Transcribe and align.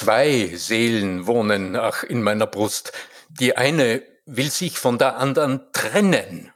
Zwei 0.00 0.52
Seelen 0.54 1.26
wohnen 1.26 1.74
ach 1.74 2.04
in 2.04 2.22
meiner 2.22 2.46
Brust. 2.46 2.92
Die 3.30 3.56
eine 3.56 4.00
will 4.26 4.48
sich 4.48 4.78
von 4.78 4.96
der 4.96 5.16
anderen 5.16 5.72
trennen. 5.72 6.52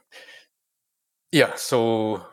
Ja, 1.29 1.51
so 1.57 2.25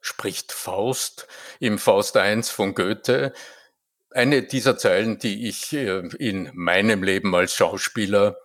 spricht 0.00 0.50
Faust 0.50 1.28
im 1.60 1.78
Faust 1.78 2.16
I 2.16 2.42
von 2.42 2.74
Goethe. 2.74 3.32
Eine 4.10 4.42
dieser 4.42 4.76
Zeilen, 4.76 5.20
die 5.20 5.46
ich 5.46 5.72
äh, 5.72 6.08
in 6.18 6.50
meinem 6.52 7.04
Leben 7.04 7.32
als 7.32 7.54
Schauspieler 7.54 8.36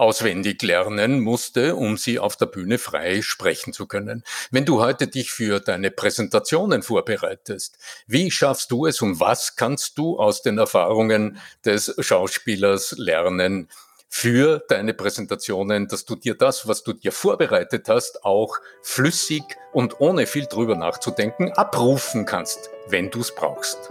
auswendig 0.00 0.62
lernen 0.62 1.20
musste, 1.20 1.76
um 1.76 1.96
sie 1.96 2.18
auf 2.18 2.36
der 2.36 2.46
Bühne 2.46 2.78
frei 2.78 3.20
sprechen 3.22 3.72
zu 3.72 3.86
können. 3.86 4.24
Wenn 4.50 4.64
du 4.64 4.80
heute 4.80 5.06
dich 5.06 5.30
für 5.30 5.60
deine 5.60 5.90
Präsentationen 5.90 6.82
vorbereitest, 6.82 7.78
wie 8.06 8.30
schaffst 8.30 8.70
du 8.70 8.86
es 8.86 9.02
und 9.02 9.20
was 9.20 9.56
kannst 9.56 9.98
du 9.98 10.18
aus 10.18 10.42
den 10.42 10.58
Erfahrungen 10.58 11.38
des 11.64 11.94
Schauspielers 11.98 12.96
lernen 12.96 13.68
für 14.08 14.64
deine 14.68 14.92
Präsentationen, 14.94 15.86
dass 15.86 16.04
du 16.04 16.16
dir 16.16 16.34
das, 16.34 16.66
was 16.66 16.82
du 16.82 16.94
dir 16.94 17.12
vorbereitet 17.12 17.88
hast, 17.88 18.24
auch 18.24 18.56
flüssig 18.82 19.44
und 19.72 20.00
ohne 20.00 20.26
viel 20.26 20.46
drüber 20.46 20.74
nachzudenken 20.74 21.52
abrufen 21.52 22.24
kannst, 22.24 22.70
wenn 22.88 23.10
du 23.10 23.20
es 23.20 23.34
brauchst. 23.34 23.90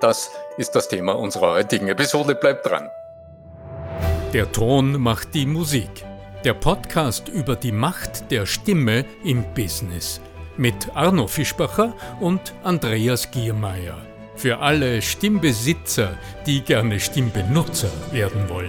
Das 0.00 0.30
ist 0.56 0.72
das 0.72 0.88
Thema 0.88 1.12
unserer 1.12 1.52
heutigen 1.52 1.88
Episode. 1.88 2.34
Bleib 2.34 2.62
dran. 2.62 2.88
Der 4.34 4.52
Ton 4.52 5.00
macht 5.00 5.32
die 5.32 5.46
Musik. 5.46 5.88
Der 6.44 6.52
Podcast 6.52 7.30
über 7.30 7.56
die 7.56 7.72
Macht 7.72 8.30
der 8.30 8.44
Stimme 8.44 9.06
im 9.24 9.42
Business. 9.54 10.20
Mit 10.58 10.94
Arno 10.94 11.26
Fischbacher 11.26 11.94
und 12.20 12.52
Andreas 12.62 13.30
Giermeier. 13.30 13.96
Für 14.36 14.58
alle 14.58 15.00
Stimmbesitzer, 15.00 16.18
die 16.44 16.60
gerne 16.60 17.00
Stimmbenutzer 17.00 17.88
werden 18.12 18.50
wollen. 18.50 18.68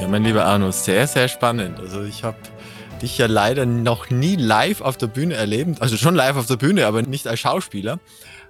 Ja, 0.00 0.08
mein 0.08 0.24
lieber 0.24 0.46
Arno, 0.46 0.70
sehr, 0.70 1.06
sehr 1.06 1.28
spannend. 1.28 1.78
Also 1.78 2.02
ich 2.02 2.24
habe 2.24 2.38
dich 3.02 3.18
ja 3.18 3.26
leider 3.26 3.66
noch 3.66 4.08
nie 4.08 4.36
live 4.36 4.80
auf 4.80 4.96
der 4.96 5.08
Bühne 5.08 5.34
erlebt. 5.34 5.82
Also 5.82 5.98
schon 5.98 6.14
live 6.14 6.36
auf 6.36 6.46
der 6.46 6.56
Bühne, 6.56 6.86
aber 6.86 7.02
nicht 7.02 7.26
als 7.28 7.40
Schauspieler 7.40 7.98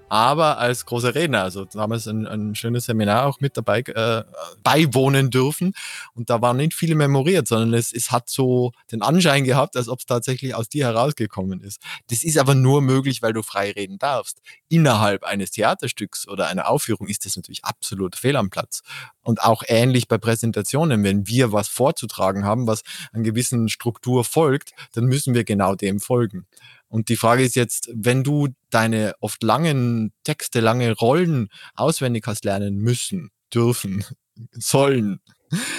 aber 0.08 0.58
als 0.58 0.86
großer 0.86 1.14
Redner. 1.14 1.42
Also 1.42 1.64
damals 1.64 2.06
ein, 2.06 2.26
ein 2.26 2.54
schönes 2.54 2.86
Seminar 2.86 3.26
auch 3.26 3.40
mit 3.40 3.56
dabei 3.56 3.80
äh, 3.80 4.24
beiwohnen 4.62 5.30
dürfen. 5.30 5.74
Und 6.14 6.30
da 6.30 6.40
waren 6.42 6.58
nicht 6.58 6.74
viele 6.74 6.94
memoriert, 6.94 7.48
sondern 7.48 7.74
es, 7.74 7.92
es 7.92 8.10
hat 8.10 8.28
so 8.28 8.72
den 8.92 9.02
Anschein 9.02 9.44
gehabt, 9.44 9.76
als 9.76 9.88
ob 9.88 10.00
es 10.00 10.06
tatsächlich 10.06 10.54
aus 10.54 10.68
dir 10.68 10.86
herausgekommen 10.86 11.60
ist. 11.60 11.80
Das 12.08 12.24
ist 12.24 12.38
aber 12.38 12.54
nur 12.54 12.82
möglich, 12.82 13.22
weil 13.22 13.32
du 13.32 13.42
frei 13.42 13.72
reden 13.72 13.98
darfst. 13.98 14.40
Innerhalb 14.68 15.24
eines 15.24 15.50
Theaterstücks 15.50 16.28
oder 16.28 16.48
einer 16.48 16.68
Aufführung 16.68 17.08
ist 17.08 17.24
das 17.24 17.36
natürlich 17.36 17.64
absolut 17.64 18.16
fehl 18.16 18.36
am 18.36 18.50
Platz. 18.50 18.82
Und 19.22 19.42
auch 19.42 19.62
ähnlich 19.66 20.08
bei 20.08 20.18
Präsentationen, 20.18 21.02
wenn 21.02 21.26
wir 21.26 21.52
was 21.52 21.68
vorzutragen 21.68 22.44
haben, 22.44 22.66
was 22.66 22.82
an 23.12 23.24
gewissen 23.24 23.68
Struktur 23.68 24.24
folgt, 24.24 24.72
dann 24.92 25.06
müssen 25.06 25.34
wir 25.34 25.44
genau 25.44 25.74
dem 25.74 26.00
folgen. 26.00 26.46
Und 26.88 27.08
die 27.08 27.16
Frage 27.16 27.42
ist 27.42 27.56
jetzt, 27.56 27.90
wenn 27.92 28.22
du 28.22 28.48
deine 28.70 29.14
oft 29.20 29.42
langen 29.42 30.12
Texte, 30.22 30.60
lange 30.60 30.92
Rollen 30.92 31.48
auswendig 31.74 32.26
hast 32.26 32.44
lernen 32.44 32.76
müssen, 32.76 33.30
dürfen, 33.52 34.04
sollen, 34.52 35.20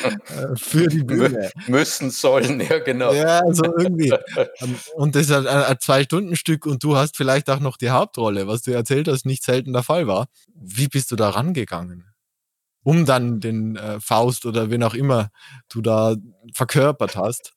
äh, 0.04 0.56
für 0.56 0.88
die 0.88 1.04
Bühne. 1.04 1.52
Müssen, 1.68 2.10
sollen, 2.12 2.60
ja 2.70 2.80
genau. 2.80 3.14
Ja, 3.14 3.42
so 3.52 3.64
irgendwie. 3.78 4.14
Ähm, 4.60 4.76
und 4.96 5.16
das 5.16 5.24
ist 5.24 5.32
ein, 5.32 5.48
ein 5.48 5.80
Zwei-Stunden-Stück 5.80 6.66
und 6.66 6.84
du 6.84 6.96
hast 6.96 7.18
vielleicht 7.18 7.50
auch 7.50 7.60
noch 7.60 7.78
die 7.78 7.90
Hauptrolle, 7.90 8.48
was 8.48 8.62
du 8.62 8.72
erzählt 8.72 9.08
hast, 9.08 9.26
nicht 9.26 9.44
selten 9.44 9.74
der 9.74 9.84
Fall 9.84 10.08
war. 10.08 10.28
Wie 10.54 10.88
bist 10.88 11.12
du 11.12 11.16
da 11.16 11.30
rangegangen? 11.30 12.06
Um 12.84 13.06
dann 13.06 13.40
den 13.40 13.76
äh, 13.78 14.00
Faust 14.00 14.46
oder 14.46 14.70
wen 14.70 14.84
auch 14.84 14.94
immer 14.94 15.30
du 15.70 15.82
da 15.82 16.16
verkörpert 16.54 17.16
hast, 17.16 17.54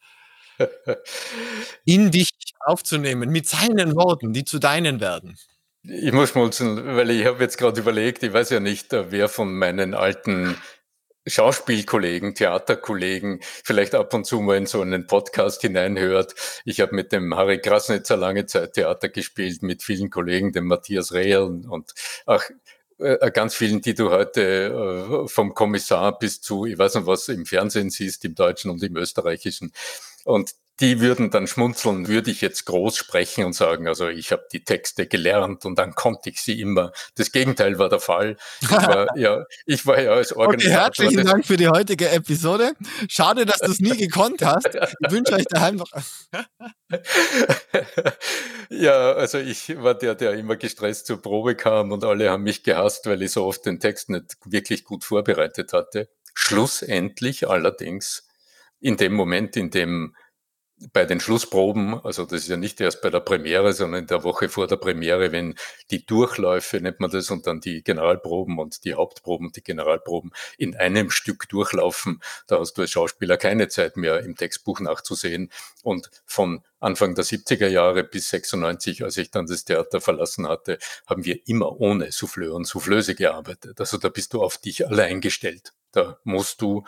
in 1.85 2.11
dich 2.11 2.31
aufzunehmen, 2.61 3.31
mit 3.31 3.49
seinen 3.49 3.95
Worten, 3.97 4.33
die 4.33 4.45
zu 4.45 4.59
deinen 4.59 5.01
werden. 5.01 5.39
Ich 5.83 6.13
muss 6.13 6.31
schmunzeln, 6.31 6.97
weil 6.97 7.11
ich 7.11 7.25
habe 7.25 7.43
jetzt 7.43 7.57
gerade 7.57 7.81
überlegt, 7.81 8.23
ich 8.23 8.33
weiß 8.33 8.51
ja 8.51 8.61
nicht, 8.61 8.93
äh, 8.93 9.11
wer 9.11 9.29
von 9.29 9.55
meinen 9.55 9.95
alten 9.95 10.57
Schauspielkollegen, 11.27 12.35
Theaterkollegen 12.35 13.41
vielleicht 13.43 13.95
ab 13.95 14.13
und 14.15 14.25
zu 14.25 14.41
mal 14.41 14.57
in 14.57 14.67
so 14.67 14.81
einen 14.81 15.07
Podcast 15.07 15.61
hineinhört. 15.61 16.35
Ich 16.65 16.81
habe 16.81 16.95
mit 16.95 17.13
dem 17.13 17.35
Harry 17.37 17.61
Krasnitzer 17.61 18.17
lange 18.17 18.47
Zeit 18.47 18.75
Theater 18.75 19.09
gespielt, 19.09 19.63
mit 19.63 19.83
vielen 19.83 20.11
Kollegen, 20.11 20.53
dem 20.53 20.67
Matthias 20.67 21.13
Rehl 21.13 21.39
und 21.69 21.95
ach, 22.27 22.49
äh, 22.99 23.31
ganz 23.31 23.55
vielen, 23.55 23.81
die 23.81 23.95
du 23.95 24.11
heute 24.11 25.25
äh, 25.25 25.29
vom 25.29 25.55
Kommissar 25.55 26.19
bis 26.19 26.41
zu, 26.41 26.67
ich 26.67 26.79
weiß 26.79 26.97
nicht 26.97 27.07
was, 27.07 27.29
im 27.29 27.47
Fernsehen 27.47 27.91
siehst, 27.91 28.25
im 28.25 28.35
deutschen 28.35 28.71
und 28.71 28.83
im 28.83 28.97
österreichischen. 28.97 29.73
Und 30.29 30.51
die 30.81 31.01
würden 31.01 31.31
dann 31.31 31.47
schmunzeln, 31.47 32.07
würde 32.07 32.31
ich 32.31 32.43
jetzt 32.43 32.67
groß 32.67 32.97
sprechen 32.97 33.45
und 33.47 33.55
sagen, 33.55 33.89
also 33.89 34.09
ich 34.09 34.31
habe 34.31 34.45
die 34.53 34.63
Texte 34.63 35.07
gelernt 35.07 35.65
und 35.65 35.79
dann 35.79 35.95
konnte 35.95 36.29
ich 36.29 36.43
sie 36.43 36.61
immer. 36.61 36.93
Das 37.17 37.33
Gegenteil 37.33 37.79
war 37.79 37.89
der 37.89 37.99
Fall. 37.99 38.37
Ich 38.61 38.71
war 38.71 39.07
ja, 39.17 39.45
ich 39.65 39.87
war 39.87 40.01
ja 40.01 40.13
als 40.13 40.35
Organisator. 40.35 40.77
Okay, 40.77 40.85
herzlichen 40.85 41.27
Dank 41.27 41.47
für 41.47 41.57
die 41.57 41.69
heutige 41.69 42.11
Episode. 42.11 42.75
Schade, 43.09 43.47
dass 43.47 43.59
du 43.59 43.73
es 43.73 43.81
nie 43.81 43.97
gekonnt 43.97 44.45
hast. 44.45 44.67
Ich 44.67 45.11
wünsche 45.11 45.33
euch 45.33 45.47
daheim 45.47 45.77
noch. 45.77 45.91
ja, 48.69 49.13
also 49.15 49.39
ich 49.39 49.83
war 49.83 49.95
der, 49.95 50.15
der 50.15 50.35
immer 50.35 50.57
gestresst 50.57 51.07
zur 51.07 51.23
Probe 51.23 51.57
kam 51.57 51.91
und 51.91 52.05
alle 52.05 52.31
haben 52.31 52.43
mich 52.43 52.63
gehasst, 52.63 53.07
weil 53.07 53.23
ich 53.23 53.33
so 53.33 53.47
oft 53.47 53.65
den 53.65 53.81
Text 53.81 54.11
nicht 54.11 54.37
wirklich 54.45 54.85
gut 54.85 55.05
vorbereitet 55.05 55.73
hatte. 55.73 56.11
Schlussendlich 56.35 57.49
allerdings 57.49 58.28
in 58.81 58.97
dem 58.97 59.15
Moment, 59.15 59.57
in 59.57 59.71
dem 59.71 60.15
bei 60.93 61.05
den 61.05 61.21
Schlussproben, 61.21 61.95
also 62.05 62.25
das 62.25 62.43
ist 62.43 62.49
ja 62.49 62.57
nicht 62.57 62.81
erst 62.81 63.03
bei 63.03 63.11
der 63.11 63.21
Premiere, 63.21 63.73
sondern 63.73 64.03
in 64.03 64.07
der 64.07 64.23
Woche 64.23 64.49
vor 64.49 64.67
der 64.67 64.77
Premiere, 64.77 65.33
wenn 65.33 65.55
die 65.91 66.07
Durchläufe, 66.07 66.81
nennt 66.81 67.01
man 67.01 67.11
das, 67.11 67.31
und 67.31 67.47
dann 67.47 67.61
die 67.61 67.83
Generalproben 67.83 68.59
und 68.59 68.85
die 68.85 68.95
Hauptproben, 68.95 69.51
die 69.53 69.63
Generalproben 69.63 70.31
in 70.57 70.77
einem 70.77 71.11
Stück 71.11 71.49
durchlaufen, 71.49 72.21
da 72.47 72.61
hast 72.61 72.75
du 72.75 72.83
als 72.83 72.91
Schauspieler 72.91 73.37
keine 73.37 73.69
Zeit 73.69 73.97
mehr 73.97 74.21
im 74.21 74.37
Textbuch 74.37 74.81
nachzusehen. 74.81 75.51
Und 75.83 76.11
von 76.27 76.63
Anfang 76.81 77.15
der 77.15 77.25
70er 77.25 77.69
Jahre 77.69 78.05
bis 78.05 78.29
96, 78.31 79.03
als 79.03 79.17
ich 79.17 79.31
dann 79.31 79.47
das 79.47 79.65
Theater 79.65 80.01
verlassen 80.01 80.47
hatte, 80.47 80.79
haben 81.07 81.25
wir 81.25 81.41
immer 81.49 81.81
ohne 81.81 82.13
Souffleur 82.13 82.55
und 82.55 82.67
Soufflöse 82.67 83.15
gearbeitet. 83.17 83.81
Also 83.81 83.99
da 83.99 84.09
bist 84.11 84.33
du 84.33 84.43
auf 84.43 84.59
dich 84.59 84.87
allein 84.87 85.21
gestellt. 85.21 85.73
Da 85.91 86.19
musst 86.23 86.61
du 86.61 86.85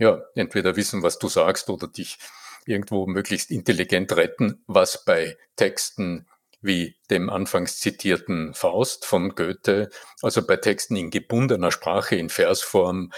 ja 0.00 0.20
entweder 0.34 0.74
wissen, 0.74 1.04
was 1.04 1.18
du 1.20 1.28
sagst 1.28 1.70
oder 1.70 1.86
dich 1.86 2.18
irgendwo 2.66 3.06
möglichst 3.06 3.50
intelligent 3.50 4.16
retten, 4.16 4.64
was 4.66 5.04
bei 5.04 5.36
Texten 5.56 6.26
wie 6.62 6.96
dem 7.08 7.30
anfangs 7.30 7.78
zitierten 7.78 8.52
Faust 8.54 9.06
von 9.06 9.34
Goethe, 9.34 9.88
also 10.20 10.44
bei 10.46 10.56
Texten 10.56 10.96
in 10.96 11.10
gebundener 11.10 11.70
Sprache, 11.70 12.16
in 12.16 12.28
Versform, 12.28 13.12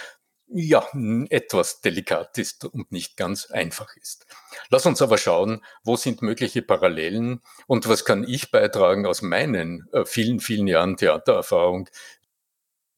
ja, 0.54 0.87
etwas 1.31 1.81
delikat 1.81 2.37
ist 2.37 2.66
und 2.66 2.93
nicht 2.93 3.16
ganz 3.16 3.50
einfach 3.50 3.97
ist. 3.97 4.26
Lass 4.69 4.84
uns 4.84 5.00
aber 5.00 5.16
schauen, 5.16 5.64
wo 5.82 5.97
sind 5.97 6.20
mögliche 6.20 6.60
Parallelen 6.60 7.41
und 7.66 7.88
was 7.88 8.04
kann 8.04 8.22
ich 8.28 8.50
beitragen 8.50 9.06
aus 9.06 9.22
meinen 9.22 9.88
äh, 9.93 10.04
vielen, 10.04 10.41
vielen 10.41 10.66
Jahren 10.66 10.99
Theatererfahrung. 10.99 11.88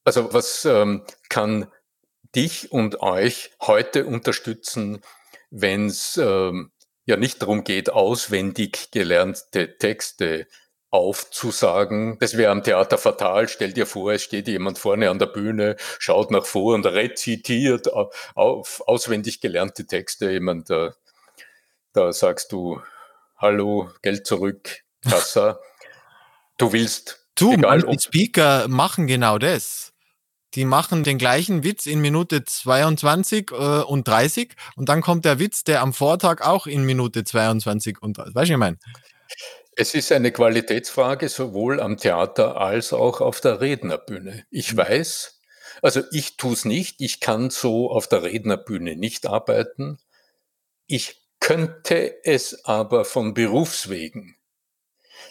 Also 0.03 0.33
was 0.33 0.65
ähm, 0.65 1.05
kann 1.29 1.71
dich 2.35 2.71
und 2.71 3.01
euch 3.01 3.51
heute 3.61 4.05
unterstützen, 4.05 5.01
wenn 5.49 5.87
es 5.87 6.17
ähm, 6.17 6.71
ja 7.05 7.17
nicht 7.17 7.41
darum 7.41 7.63
geht, 7.63 7.89
auswendig 7.89 8.91
gelernte 8.91 9.77
Texte 9.77 10.47
aufzusagen. 10.89 12.17
Das 12.19 12.37
wäre 12.37 12.51
am 12.51 12.63
Theater 12.63 12.97
fatal. 12.97 13.47
Stell 13.47 13.73
dir 13.73 13.85
vor, 13.85 14.13
es 14.13 14.23
steht 14.23 14.47
jemand 14.47 14.79
vorne 14.79 15.09
an 15.09 15.19
der 15.19 15.27
Bühne, 15.27 15.75
schaut 15.99 16.31
nach 16.31 16.45
vor 16.45 16.75
und 16.75 16.85
rezitiert 16.85 17.91
auf 17.91 18.81
auswendig 18.85 19.41
gelernte 19.41 19.85
Texte. 19.85 20.31
Jemand, 20.31 20.69
da, 20.69 20.93
da 21.93 22.13
sagst 22.13 22.51
du, 22.51 22.81
hallo, 23.37 23.89
Geld 24.01 24.25
zurück, 24.25 24.81
Kassa. 25.03 25.59
Du 26.57 26.71
willst. 26.71 27.27
Du, 27.35 27.51
egal, 27.51 27.79
manche 27.79 27.99
Speaker 27.99 28.69
machen 28.69 29.07
genau 29.07 29.37
das 29.37 29.94
die 30.55 30.65
machen 30.65 31.03
den 31.03 31.17
gleichen 31.17 31.63
Witz 31.63 31.85
in 31.85 31.99
Minute 31.99 32.45
22 32.45 33.51
äh, 33.51 33.55
und 33.81 34.07
30 34.07 34.55
und 34.75 34.89
dann 34.89 35.01
kommt 35.01 35.25
der 35.25 35.39
Witz, 35.39 35.63
der 35.63 35.81
am 35.81 35.93
Vortag 35.93 36.41
auch 36.41 36.65
in 36.67 36.85
Minute 36.85 37.23
22 37.23 38.01
und 38.01 38.17
30. 38.17 38.35
Weißt 38.35 38.49
du, 38.49 38.53
ich 38.53 38.59
meine? 38.59 38.77
Es 39.75 39.93
ist 39.93 40.11
eine 40.11 40.31
Qualitätsfrage 40.31 41.27
sowohl 41.27 41.81
am 41.81 41.97
Theater 41.97 42.55
als 42.55 42.93
auch 42.93 43.19
auf 43.19 43.41
der 43.41 43.59
Rednerbühne. 43.59 44.45
Ich 44.49 44.73
mhm. 44.73 44.77
weiß, 44.77 45.41
also 45.81 46.01
ich 46.11 46.37
tue 46.37 46.53
es 46.53 46.63
nicht, 46.63 47.01
ich 47.01 47.19
kann 47.19 47.49
so 47.49 47.91
auf 47.91 48.07
der 48.07 48.23
Rednerbühne 48.23 48.95
nicht 48.95 49.27
arbeiten. 49.27 49.99
Ich 50.87 51.21
könnte 51.41 52.23
es 52.23 52.63
aber 52.63 53.03
von 53.03 53.33
Berufswegen. 53.33 54.37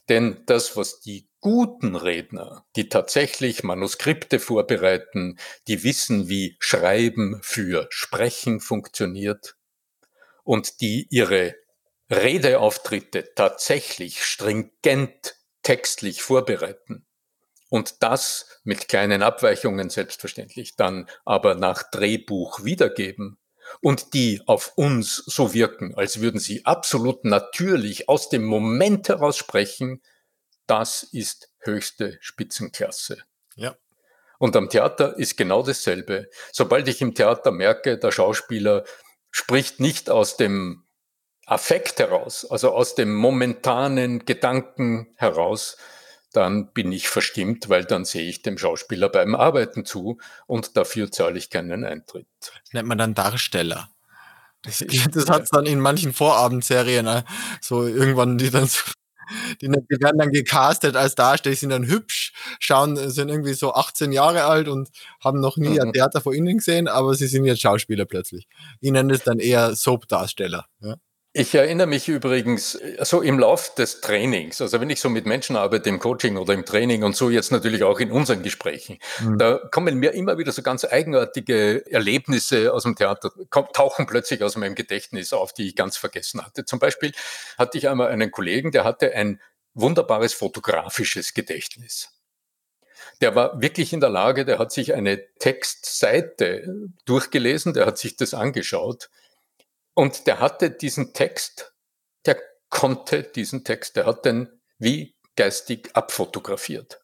Denn 0.08 0.42
das, 0.46 0.76
was 0.76 1.00
die 1.00 1.28
guten 1.44 1.94
Redner, 1.94 2.64
die 2.74 2.88
tatsächlich 2.88 3.64
Manuskripte 3.64 4.40
vorbereiten, 4.40 5.38
die 5.68 5.84
wissen, 5.84 6.26
wie 6.30 6.56
Schreiben 6.58 7.38
für 7.42 7.86
Sprechen 7.90 8.60
funktioniert 8.60 9.54
und 10.42 10.80
die 10.80 11.06
ihre 11.10 11.54
Redeauftritte 12.10 13.34
tatsächlich 13.34 14.24
stringent 14.24 15.36
textlich 15.62 16.22
vorbereiten. 16.22 17.04
Und 17.68 18.02
das 18.02 18.60
mit 18.64 18.88
kleinen 18.88 19.22
Abweichungen 19.22 19.90
selbstverständlich 19.90 20.76
dann 20.76 21.10
aber 21.26 21.56
nach 21.56 21.82
Drehbuch 21.90 22.64
wiedergeben 22.64 23.36
und 23.82 24.14
die 24.14 24.40
auf 24.46 24.72
uns 24.76 25.16
so 25.16 25.52
wirken, 25.52 25.94
als 25.94 26.22
würden 26.22 26.40
sie 26.40 26.64
absolut 26.64 27.26
natürlich 27.26 28.08
aus 28.08 28.30
dem 28.30 28.46
Moment 28.46 29.10
heraus 29.10 29.36
sprechen, 29.36 30.00
das 30.66 31.02
ist 31.02 31.50
höchste 31.60 32.18
Spitzenklasse. 32.20 33.18
Ja. 33.56 33.76
Und 34.38 34.56
am 34.56 34.68
Theater 34.68 35.16
ist 35.16 35.36
genau 35.36 35.62
dasselbe. 35.62 36.28
Sobald 36.52 36.88
ich 36.88 37.00
im 37.00 37.14
Theater 37.14 37.50
merke, 37.50 37.98
der 37.98 38.10
Schauspieler 38.10 38.84
spricht 39.30 39.80
nicht 39.80 40.10
aus 40.10 40.36
dem 40.36 40.84
Affekt 41.46 41.98
heraus, 41.98 42.44
also 42.50 42.72
aus 42.72 42.94
dem 42.94 43.14
momentanen 43.14 44.24
Gedanken 44.24 45.08
heraus, 45.16 45.76
dann 46.32 46.72
bin 46.72 46.90
ich 46.90 47.08
verstimmt, 47.08 47.68
weil 47.68 47.84
dann 47.84 48.04
sehe 48.04 48.28
ich 48.28 48.42
dem 48.42 48.58
Schauspieler 48.58 49.08
beim 49.08 49.34
Arbeiten 49.34 49.84
zu 49.84 50.18
und 50.46 50.76
dafür 50.76 51.10
zahle 51.10 51.38
ich 51.38 51.50
keinen 51.50 51.84
Eintritt. 51.84 52.26
Das 52.40 52.50
nennt 52.72 52.88
man 52.88 52.98
dann 52.98 53.14
Darsteller. 53.14 53.90
Das, 54.62 54.84
das 55.12 55.28
hat 55.28 55.42
es 55.42 55.50
dann 55.50 55.66
in 55.66 55.80
manchen 55.80 56.12
Vorabendserien, 56.12 57.06
äh, 57.06 57.22
so 57.60 57.86
irgendwann, 57.86 58.38
die 58.38 58.50
dann 58.50 58.66
so 58.66 58.80
die, 59.60 59.68
die, 59.68 60.00
werden 60.00 60.18
dann 60.18 60.30
gecastet 60.30 60.96
als 60.96 61.14
Darsteller, 61.14 61.56
sind 61.56 61.70
dann 61.70 61.86
hübsch, 61.86 62.32
schauen, 62.58 62.96
sind 63.10 63.28
irgendwie 63.28 63.54
so 63.54 63.74
18 63.74 64.12
Jahre 64.12 64.44
alt 64.44 64.68
und 64.68 64.90
haben 65.22 65.40
noch 65.40 65.56
nie 65.56 65.70
mhm. 65.70 65.80
ein 65.80 65.92
Theater 65.92 66.20
vor 66.20 66.34
ihnen 66.34 66.58
gesehen, 66.58 66.88
aber 66.88 67.14
sie 67.14 67.26
sind 67.26 67.44
jetzt 67.44 67.60
Schauspieler 67.60 68.04
plötzlich. 68.04 68.46
Ihnen 68.80 69.10
ist 69.10 69.26
dann 69.26 69.38
eher 69.38 69.74
Soap-Darsteller. 69.74 70.66
Ja? 70.80 70.96
Ich 71.36 71.52
erinnere 71.52 71.88
mich 71.88 72.08
übrigens 72.08 72.76
äh, 72.76 73.04
so 73.04 73.20
im 73.20 73.40
Lauf 73.40 73.74
des 73.74 74.00
Trainings, 74.00 74.60
also 74.60 74.80
wenn 74.80 74.88
ich 74.88 75.00
so 75.00 75.10
mit 75.10 75.26
Menschen 75.26 75.56
arbeite 75.56 75.88
im 75.88 75.98
Coaching 75.98 76.36
oder 76.36 76.54
im 76.54 76.64
Training 76.64 77.02
und 77.02 77.16
so 77.16 77.28
jetzt 77.28 77.50
natürlich 77.50 77.82
auch 77.82 77.98
in 77.98 78.12
unseren 78.12 78.44
Gesprächen, 78.44 79.00
mhm. 79.20 79.38
da 79.38 79.58
kommen 79.72 79.98
mir 79.98 80.12
immer 80.12 80.38
wieder 80.38 80.52
so 80.52 80.62
ganz 80.62 80.84
eigenartige 80.84 81.90
Erlebnisse 81.90 82.72
aus 82.72 82.84
dem 82.84 82.94
Theater, 82.94 83.32
tauchen 83.50 84.06
plötzlich 84.06 84.44
aus 84.44 84.54
meinem 84.54 84.76
Gedächtnis 84.76 85.32
auf, 85.32 85.52
die 85.52 85.66
ich 85.66 85.74
ganz 85.74 85.96
vergessen 85.96 86.40
hatte. 86.40 86.66
Zum 86.66 86.78
Beispiel 86.78 87.10
hatte 87.58 87.78
ich 87.78 87.88
einmal 87.88 88.10
einen 88.10 88.30
Kollegen, 88.30 88.70
der 88.70 88.84
hatte 88.84 89.12
ein 89.12 89.40
wunderbares 89.74 90.34
fotografisches 90.34 91.34
Gedächtnis. 91.34 92.10
Der 93.20 93.34
war 93.34 93.60
wirklich 93.60 93.92
in 93.92 93.98
der 93.98 94.10
Lage, 94.10 94.44
der 94.44 94.60
hat 94.60 94.70
sich 94.70 94.94
eine 94.94 95.20
Textseite 95.40 96.92
durchgelesen, 97.06 97.74
der 97.74 97.86
hat 97.86 97.98
sich 97.98 98.16
das 98.16 98.34
angeschaut 98.34 99.10
und 99.94 100.26
der 100.26 100.40
hatte 100.40 100.70
diesen 100.70 101.14
Text, 101.14 101.74
der 102.26 102.40
konnte 102.68 103.22
diesen 103.22 103.64
Text, 103.64 103.96
der 103.96 104.06
hat 104.06 104.24
den 104.24 104.60
wie 104.78 105.16
geistig 105.36 105.90
abfotografiert. 105.94 107.00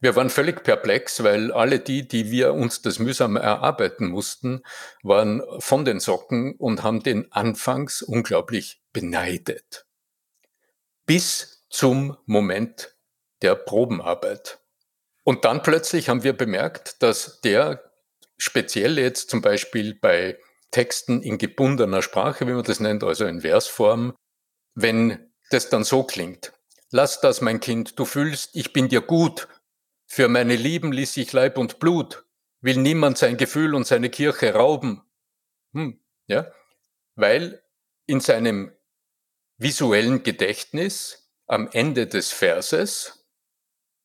Wir 0.00 0.14
waren 0.14 0.28
völlig 0.28 0.62
perplex, 0.62 1.22
weil 1.22 1.52
alle 1.52 1.80
die, 1.80 2.06
die 2.06 2.30
wir 2.30 2.52
uns 2.52 2.82
das 2.82 2.98
mühsam 2.98 3.36
erarbeiten 3.36 4.08
mussten, 4.08 4.62
waren 5.02 5.42
von 5.58 5.84
den 5.86 6.00
Socken 6.00 6.54
und 6.56 6.82
haben 6.82 7.02
den 7.02 7.32
anfangs 7.32 8.02
unglaublich 8.02 8.82
beneidet. 8.92 9.86
Bis 11.06 11.64
zum 11.70 12.16
Moment 12.26 12.94
der 13.42 13.54
Probenarbeit. 13.54 14.58
Und 15.24 15.44
dann 15.44 15.62
plötzlich 15.62 16.08
haben 16.08 16.24
wir 16.24 16.34
bemerkt, 16.34 17.02
dass 17.02 17.40
der 17.40 17.90
speziell 18.36 18.98
jetzt 18.98 19.30
zum 19.30 19.40
Beispiel 19.40 19.94
bei 19.94 20.38
Texten 20.70 21.22
in 21.22 21.38
gebundener 21.38 22.02
Sprache, 22.02 22.46
wie 22.46 22.52
man 22.52 22.64
das 22.64 22.80
nennt, 22.80 23.04
also 23.04 23.24
in 23.24 23.40
Versform, 23.40 24.14
wenn 24.74 25.32
das 25.50 25.68
dann 25.68 25.84
so 25.84 26.02
klingt. 26.02 26.52
Lass 26.90 27.20
das, 27.20 27.40
mein 27.40 27.60
Kind, 27.60 27.98
du 27.98 28.04
fühlst, 28.04 28.50
ich 28.54 28.72
bin 28.72 28.88
dir 28.88 29.00
gut. 29.00 29.48
Für 30.06 30.28
meine 30.28 30.56
Lieben 30.56 30.92
ließ 30.92 31.16
ich 31.16 31.32
Leib 31.32 31.58
und 31.58 31.78
Blut. 31.78 32.24
Will 32.60 32.76
niemand 32.76 33.18
sein 33.18 33.36
Gefühl 33.36 33.74
und 33.74 33.86
seine 33.86 34.10
Kirche 34.10 34.54
rauben. 34.54 35.02
Hm, 35.72 36.00
ja? 36.26 36.50
Weil 37.16 37.62
in 38.06 38.20
seinem 38.20 38.72
visuellen 39.58 40.22
Gedächtnis 40.22 41.30
am 41.46 41.68
Ende 41.72 42.06
des 42.06 42.32
Verses 42.32 43.26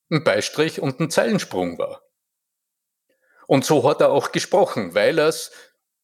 ein 0.09 0.23
Beistrich 0.23 0.81
und 0.81 0.99
ein 0.99 1.09
Zeilensprung 1.09 1.77
war. 1.77 2.03
Und 3.47 3.65
so 3.65 3.87
hat 3.87 4.01
er 4.01 4.11
auch 4.11 4.31
gesprochen, 4.31 4.93
weil 4.95 5.19
er 5.19 5.27
es 5.27 5.51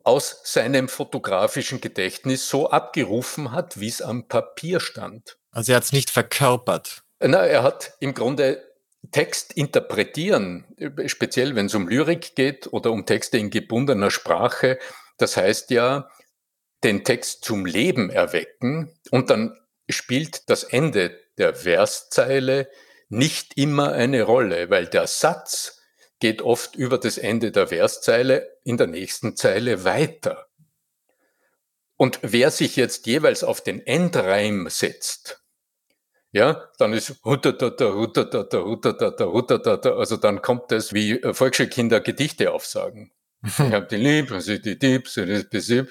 aus 0.08 0.40
seinem 0.46 0.88
fotografischen 0.88 1.82
Gedächtnis 1.82 2.48
so 2.48 2.70
abgerufen 2.70 3.52
hat, 3.52 3.82
wie 3.82 3.90
es 3.90 4.02
am 4.02 4.30
Papier 4.30 4.80
stand. 4.80 5.38
Also 5.52 5.74
er 5.74 5.76
hat 5.76 5.84
es 5.84 5.92
nicht 5.92 6.10
verkörpert. 6.10 7.04
Na, 7.20 7.46
er 7.46 7.62
hat 7.62 7.92
im 8.00 8.14
Grunde 8.14 8.64
Text 9.12 9.52
interpretieren, 9.52 10.64
speziell 11.08 11.56
wenn 11.56 11.66
es 11.66 11.76
um 11.76 11.90
Lyrik 11.90 12.36
geht 12.36 12.72
oder 12.72 12.92
um 12.92 13.06
Texte 13.06 13.38
in 13.38 13.50
gebundener 13.50 14.10
Sprache. 14.10 14.80
Das 15.18 15.36
heißt 15.36 15.72
ja, 15.72 16.10
den 16.86 17.04
Text 17.04 17.44
zum 17.44 17.66
Leben 17.66 18.10
erwecken 18.10 18.98
und 19.12 19.30
dann 19.30 19.60
spielt 19.90 20.50
das 20.50 20.64
Ende 20.64 21.20
der 21.38 21.54
Verszeile 21.54 22.70
nicht 23.10 23.58
immer 23.58 23.92
eine 23.92 24.24
Rolle, 24.24 24.70
weil 24.70 24.88
der 24.88 25.08
Satz 25.08 25.77
geht 26.20 26.42
oft 26.42 26.76
über 26.76 26.98
das 26.98 27.18
Ende 27.18 27.52
der 27.52 27.68
Verszeile 27.68 28.58
in 28.64 28.78
der 28.78 28.88
nächsten 28.88 29.36
Zeile 29.36 29.84
weiter. 29.84 30.48
Und 31.96 32.20
wer 32.22 32.52
sich 32.52 32.76
jetzt 32.76 33.08
jeweils 33.08 33.44
auf 33.44 33.62
den 33.62 33.86
Endreim 33.86 34.68
setzt, 34.70 35.44
ja, 36.32 36.70
dann 36.78 36.94
ist 36.94 37.16
huttatata, 37.24 37.94
huttatata, 37.94 38.64
huttatata, 38.64 39.26
huttatata, 39.26 39.96
also 39.96 40.18
dann 40.18 40.42
kommt 40.42 40.72
das 40.72 40.94
wie 40.94 41.20
Volksschulkinder 41.32 42.02
Gedichte 42.02 42.52
aufsagen. 42.52 43.12
Ich 43.44 43.60
habe 43.60 43.88
die 43.88 43.98
lieb, 43.98 44.32
also 44.32 44.58
die 44.58 44.78
Dieb, 44.78 45.08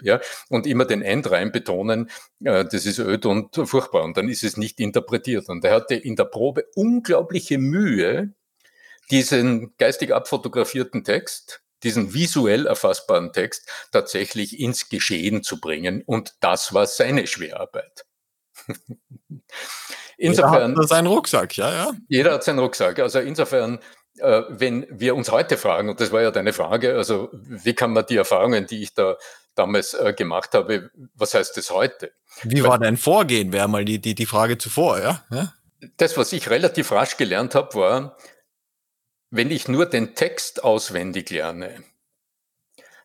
ja, 0.03 0.21
und 0.49 0.67
immer 0.67 0.85
den 0.85 1.03
Endreim 1.03 1.53
betonen, 1.53 2.11
äh, 2.45 2.65
das 2.65 2.87
ist 2.87 2.99
öd 2.99 3.25
und 3.27 3.55
furchtbar, 3.65 4.03
und 4.03 4.17
dann 4.17 4.29
ist 4.29 4.45
es 4.45 4.57
nicht 4.57 4.81
interpretiert. 4.81 5.49
Und 5.49 5.65
er 5.65 5.75
hatte 5.75 5.95
in 5.95 6.17
der 6.17 6.25
Probe 6.25 6.67
unglaubliche 6.75 7.59
Mühe, 7.59 8.35
diesen 9.11 9.75
geistig 9.79 10.13
abfotografierten 10.15 11.05
Text, 11.05 11.63
diesen 11.83 12.15
visuell 12.15 12.67
erfassbaren 12.67 13.33
Text 13.33 13.69
tatsächlich 13.93 14.59
ins 14.59 14.89
Geschehen 14.89 15.43
zu 15.43 15.61
bringen. 15.61 16.03
Und 16.05 16.35
das 16.41 16.75
war 16.75 16.87
seine 16.87 17.27
Schwerarbeit. 17.27 18.05
insofern. 20.17 20.71
Jeder 20.71 20.83
hat 20.83 20.89
seinen 20.89 21.07
Rucksack, 21.07 21.57
ja, 21.57 21.73
ja. 21.73 21.93
Jeder 22.09 22.33
hat 22.33 22.45
seinen 22.45 22.59
Rucksack. 22.59 22.99
Also 22.99 23.21
insofern, 23.21 23.79
äh, 24.19 24.43
wenn 24.49 24.87
wir 24.91 25.15
uns 25.15 25.31
heute 25.31 25.57
fragen, 25.57 25.91
und 25.91 26.01
das 26.01 26.13
war 26.13 26.23
ja 26.23 26.31
deine 26.31 26.53
Frage, 26.53 26.97
also 26.97 27.29
wie 27.33 27.75
kann 27.75 27.93
man 27.93 28.07
die 28.07 28.17
Erfahrungen, 28.17 28.67
die 28.67 28.83
ich 28.83 28.95
da 28.95 29.17
damals 29.55 29.95
äh, 29.95 30.13
gemacht 30.13 30.55
habe, 30.55 30.91
was 31.15 31.35
heißt 31.35 31.57
das 31.57 31.71
heute? 31.71 32.13
Wie 32.43 32.63
war 32.63 32.79
dein 32.79 32.97
Vorgehen, 32.97 33.53
wäre 33.53 33.69
mal 33.69 33.85
die, 33.85 33.99
die, 34.01 34.15
die 34.15 34.27
Frage 34.27 34.59
zuvor, 34.59 35.01
ja? 35.01 35.25
ja? 35.31 35.53
Das, 35.97 36.17
was 36.17 36.33
ich 36.33 36.51
relativ 36.51 36.93
rasch 36.93 37.17
gelernt 37.17 37.55
habe, 37.55 37.75
war, 37.75 38.17
wenn 39.31 39.51
ich 39.51 39.69
nur 39.69 39.87
den 39.87 40.15
Text 40.15 40.65
auswendig 40.65 41.31
lerne, 41.31 41.83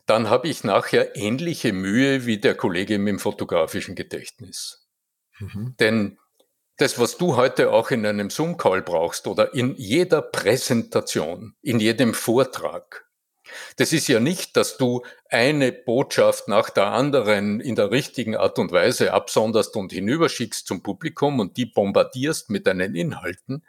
dann 0.05 0.29
habe 0.29 0.47
ich 0.47 0.63
nachher 0.63 1.15
ähnliche 1.15 1.73
Mühe 1.73 2.25
wie 2.25 2.37
der 2.37 2.55
Kollege 2.55 2.99
mit 2.99 3.09
dem 3.09 3.19
fotografischen 3.19 3.95
Gedächtnis. 3.95 4.87
Mhm. 5.39 5.75
Denn 5.79 6.19
das, 6.77 6.99
was 6.99 7.17
du 7.17 7.35
heute 7.35 7.71
auch 7.71 7.91
in 7.91 8.05
einem 8.05 8.29
Zoom-Call 8.29 8.81
brauchst 8.81 9.27
oder 9.27 9.53
in 9.53 9.75
jeder 9.75 10.21
Präsentation, 10.21 11.55
in 11.61 11.79
jedem 11.79 12.13
Vortrag, 12.13 13.05
das 13.75 13.93
ist 13.93 14.07
ja 14.07 14.19
nicht, 14.19 14.55
dass 14.57 14.77
du 14.77 15.03
eine 15.29 15.71
Botschaft 15.71 16.47
nach 16.47 16.69
der 16.69 16.87
anderen 16.87 17.59
in 17.59 17.75
der 17.75 17.91
richtigen 17.91 18.35
Art 18.35 18.59
und 18.59 18.71
Weise 18.71 19.13
absonderst 19.13 19.75
und 19.75 19.91
hinüberschickst 19.91 20.65
zum 20.65 20.83
Publikum 20.83 21.39
und 21.39 21.57
die 21.57 21.65
bombardierst 21.65 22.49
mit 22.49 22.65
deinen 22.67 22.95
Inhalten, 22.95 23.63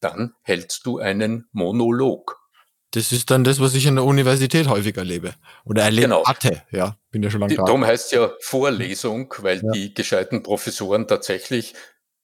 dann 0.00 0.34
hältst 0.42 0.86
du 0.86 0.98
einen 0.98 1.48
Monolog. 1.52 2.38
Das 2.92 3.12
ist 3.12 3.30
dann 3.30 3.44
das, 3.44 3.60
was 3.60 3.74
ich 3.74 3.88
an 3.88 3.96
der 3.96 4.04
Universität 4.04 4.68
häufig 4.68 4.96
erlebe 4.96 5.34
oder 5.64 5.82
erlebt 5.82 6.04
genau. 6.04 6.24
hatte. 6.24 6.62
Ja, 6.70 6.96
bin 7.10 7.22
ja 7.22 7.30
schon 7.30 7.40
lange 7.40 7.54
da. 7.54 7.64
Darum 7.64 7.84
heißt 7.84 8.06
es 8.06 8.12
ja 8.12 8.30
Vorlesung, 8.40 9.34
weil 9.38 9.62
ja. 9.62 9.70
die 9.72 9.92
gescheiten 9.92 10.42
Professoren 10.42 11.06
tatsächlich 11.06 11.74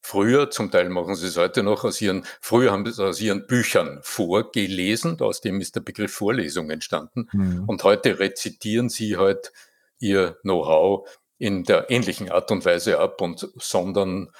früher, 0.01 0.51
zum 0.51 0.71
Teil 0.71 0.89
machen 0.89 1.15
sie 1.15 1.27
es 1.27 1.37
heute 1.37 1.63
noch, 1.63 1.85
aus 1.85 2.01
ihren, 2.01 2.25
früher 2.41 2.73
haben 2.73 2.91
sie 2.91 3.05
aus 3.05 3.21
ihren 3.21 3.47
Büchern 3.47 4.01
vorgelesen, 4.03 5.21
aus 5.21 5.41
dem 5.41 5.61
ist 5.61 5.77
der 5.77 5.81
Begriff 5.81 6.13
Vorlesung 6.13 6.71
entstanden. 6.71 7.29
Mhm. 7.33 7.65
Und 7.67 7.85
heute 7.85 8.19
rezitieren 8.19 8.89
sie 8.89 9.17
halt 9.17 9.53
ihr 9.99 10.39
Know-how 10.43 11.09
in 11.39 11.65
der 11.65 11.91
ähnlichen 11.91 12.31
Art 12.31 12.51
und 12.51 12.65
Weise 12.65 12.99
ab 12.99 13.21
und 13.21 13.49
sondern 13.57 14.31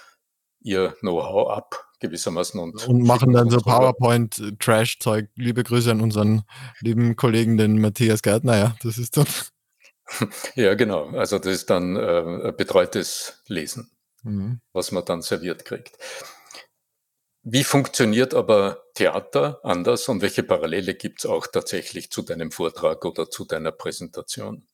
ihr 0.61 0.97
Know-how 1.01 1.51
ab 1.51 1.89
gewissermaßen. 2.03 2.61
Und, 2.61 2.87
und 2.87 3.03
machen 3.03 3.33
dann 3.33 3.49
so 3.49 3.59
PowerPoint-Trash-Zeug. 3.59 5.31
Liebe 5.37 5.65
Grüße 5.65 5.91
an 5.91 6.03
unseren 6.03 6.43
lieben 6.81 7.17
Kollegen, 7.17 7.57
den 7.57 7.81
Matthias 7.81 8.21
Gärtner. 8.21 8.59
Ja, 8.59 8.77
das 8.83 8.99
ist 8.99 9.17
dann. 9.17 9.27
Ja, 10.57 10.75
genau. 10.75 11.07
Also 11.17 11.39
das 11.39 11.55
ist 11.55 11.71
dann 11.71 11.97
äh, 11.97 12.53
betreutes 12.55 13.41
Lesen, 13.47 13.93
mhm. 14.23 14.61
was 14.75 14.93
man 14.93 15.07
dann 15.07 15.23
serviert 15.23 15.65
kriegt. 15.65 15.97
Wie 17.45 17.65
funktioniert 17.65 18.35
aber 18.35 18.85
Theater 18.95 19.61
anders 19.63 20.09
und 20.09 20.21
welche 20.21 20.43
Parallele 20.43 20.95
gibt 20.95 21.21
es 21.21 21.27
auch 21.27 21.47
tatsächlich 21.47 22.11
zu 22.11 22.21
deinem 22.21 22.51
Vortrag 22.51 23.07
oder 23.07 23.31
zu 23.31 23.47
deiner 23.47 23.73
Präsentation? 23.73 24.67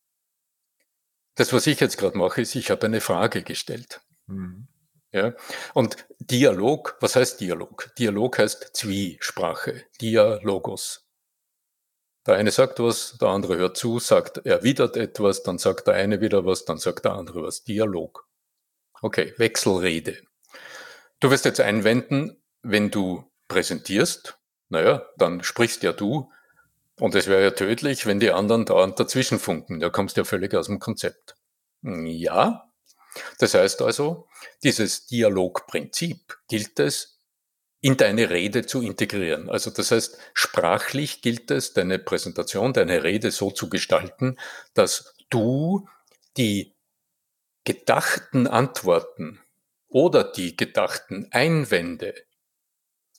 Das, 1.37 1.53
was 1.53 1.69
ich 1.69 1.79
jetzt 1.79 1.99
gerade 1.99 2.19
mache, 2.19 2.41
ist, 2.41 2.57
ich 2.57 2.73
habe 2.73 2.87
eine 2.87 3.01
Frage 3.01 3.45
gestellt. 3.45 4.01
Mhm. 4.27 4.67
Ja? 5.13 5.35
Und 5.75 6.07
Dialog, 6.19 6.97
was 7.01 7.17
heißt 7.17 7.41
Dialog? 7.41 7.91
Dialog 7.99 8.39
heißt 8.39 8.77
Zwiesprache, 8.77 9.85
Dialogos. 10.01 11.07
Der 12.27 12.37
eine 12.37 12.51
sagt 12.51 12.79
was, 12.81 13.17
der 13.19 13.29
andere 13.29 13.57
hört 13.57 13.77
zu, 13.79 13.99
sagt, 14.01 14.45
erwidert 14.45 14.97
etwas, 14.97 15.43
dann 15.43 15.57
sagt 15.57 15.87
der 15.87 15.95
eine 15.95 16.21
wieder 16.21 16.45
was, 16.45 16.67
dann 16.67 16.77
sagt 16.77 17.07
der 17.07 17.13
andere 17.13 17.43
was. 17.43 17.65
Dialog. 17.65 18.29
Okay, 19.01 19.33
Wechselrede. 19.39 20.19
Du 21.21 21.31
wirst 21.31 21.47
jetzt 21.47 21.61
einwenden, 21.61 22.43
wenn 22.63 22.91
du 22.91 23.25
präsentierst, 23.49 24.39
naja, 24.69 25.09
dann 25.17 25.43
sprichst 25.43 25.83
ja 25.83 25.93
du. 25.93 26.31
Und 27.01 27.15
es 27.15 27.29
wäre 27.29 27.43
ja 27.43 27.51
tödlich, 27.53 28.07
wenn 28.07 28.21
die 28.21 28.33
anderen 28.33 28.67
dauernd 28.67 29.01
dazwischen 29.01 29.39
funken. 29.39 29.81
Da 29.81 29.89
kommst 29.89 30.17
du 30.17 30.21
ja 30.21 30.25
völlig 30.25 30.55
aus 30.55 30.67
dem 30.67 30.81
Konzept. 30.81 31.37
Ja. 31.83 32.68
Das 33.39 33.55
heißt 33.55 33.83
also, 33.83 34.29
dieses 34.63 35.07
Dialogprinzip 35.07 36.39
gilt 36.49 36.79
es 36.79 37.19
in 37.81 37.97
deine 37.97 38.31
Rede 38.31 38.67
zu 38.67 38.83
integrieren. 38.83 39.49
Also 39.49 39.71
das 39.71 39.91
heißt, 39.91 40.19
sprachlich 40.35 41.23
gilt 41.23 41.51
es, 41.51 41.73
deine 41.75 41.99
Präsentation, 41.99 42.73
deine 42.73 43.05
Rede 43.05 43.31
so 43.31 43.51
zu 43.51 43.69
gestalten, 43.69 44.37
dass 44.75 45.15
du 45.31 45.89
die 46.37 46.75
gedachten 47.65 48.47
Antworten 48.47 49.41
oder 49.89 50.25
die 50.25 50.57
gedachten 50.57 51.29
Einwände 51.31 52.15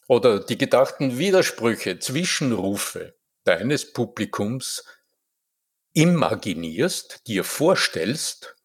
oder 0.07 0.39
die 0.39 0.57
gedachten 0.57 1.17
Widersprüche, 1.17 1.99
Zwischenrufe 1.99 3.15
deines 3.43 3.93
Publikums 3.93 4.83
imaginierst, 5.93 7.27
dir 7.27 7.43
vorstellst 7.43 8.55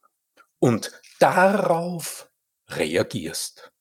und 0.59 0.93
darauf 1.18 2.30
reagierst. 2.68 3.73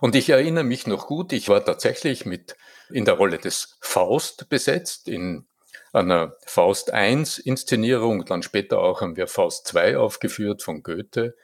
Und 0.00 0.14
ich 0.14 0.30
erinnere 0.30 0.64
mich 0.64 0.86
noch 0.86 1.06
gut, 1.06 1.32
ich 1.32 1.48
war 1.48 1.64
tatsächlich 1.64 2.26
mit 2.26 2.56
in 2.90 3.04
der 3.04 3.14
Rolle 3.14 3.38
des 3.38 3.76
Faust 3.80 4.48
besetzt, 4.48 5.08
in 5.08 5.46
einer 5.92 6.34
Faust 6.44 6.90
I 6.94 7.24
Inszenierung, 7.44 8.24
dann 8.24 8.42
später 8.42 8.78
auch 8.78 9.00
haben 9.00 9.16
wir 9.16 9.26
Faust 9.26 9.72
II 9.74 9.96
aufgeführt 9.96 10.62
von 10.62 10.82
Goethe. 10.82 11.34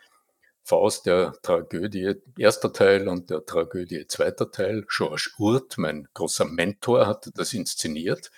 Faust 0.63 1.05
der 1.07 1.35
Tragödie 1.43 2.15
erster 2.39 2.73
Teil 2.73 3.09
und 3.09 3.29
der 3.29 3.45
Tragödie 3.45 4.07
zweiter 4.07 4.51
Teil. 4.51 4.87
George 4.89 5.31
Urt, 5.39 5.77
mein 5.77 6.09
großer 6.15 6.47
Mentor, 6.47 7.07
hatte 7.07 7.31
das 7.35 7.53
inszeniert. 7.53 8.31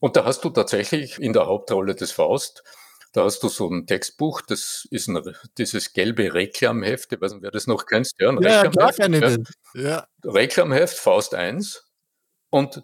Und 0.00 0.16
da 0.16 0.24
hast 0.24 0.44
du 0.44 0.50
tatsächlich 0.50 1.20
in 1.20 1.32
der 1.32 1.46
Hauptrolle 1.46 1.94
des 1.94 2.10
Faust, 2.10 2.64
da 3.12 3.24
hast 3.24 3.42
du 3.42 3.48
so 3.48 3.68
ein 3.68 3.86
Textbuch, 3.86 4.42
das 4.42 4.86
ist 4.90 5.08
ein, 5.08 5.22
dieses 5.56 5.92
gelbe 5.92 6.34
Reklamheft, 6.34 7.12
ich 7.12 7.20
weiß 7.20 7.32
nicht, 7.32 7.42
wer 7.42 7.50
das 7.50 7.66
noch 7.66 7.86
kennst. 7.86 8.14
Ja, 8.18 8.30
ein 8.30 8.42
ja, 8.42 8.62
Reklamheft, 8.62 9.40
ja. 9.74 9.80
ja. 9.82 10.08
Reklamheft, 10.24 10.98
Faust 10.98 11.34
1. 11.34 11.84
Und 12.50 12.82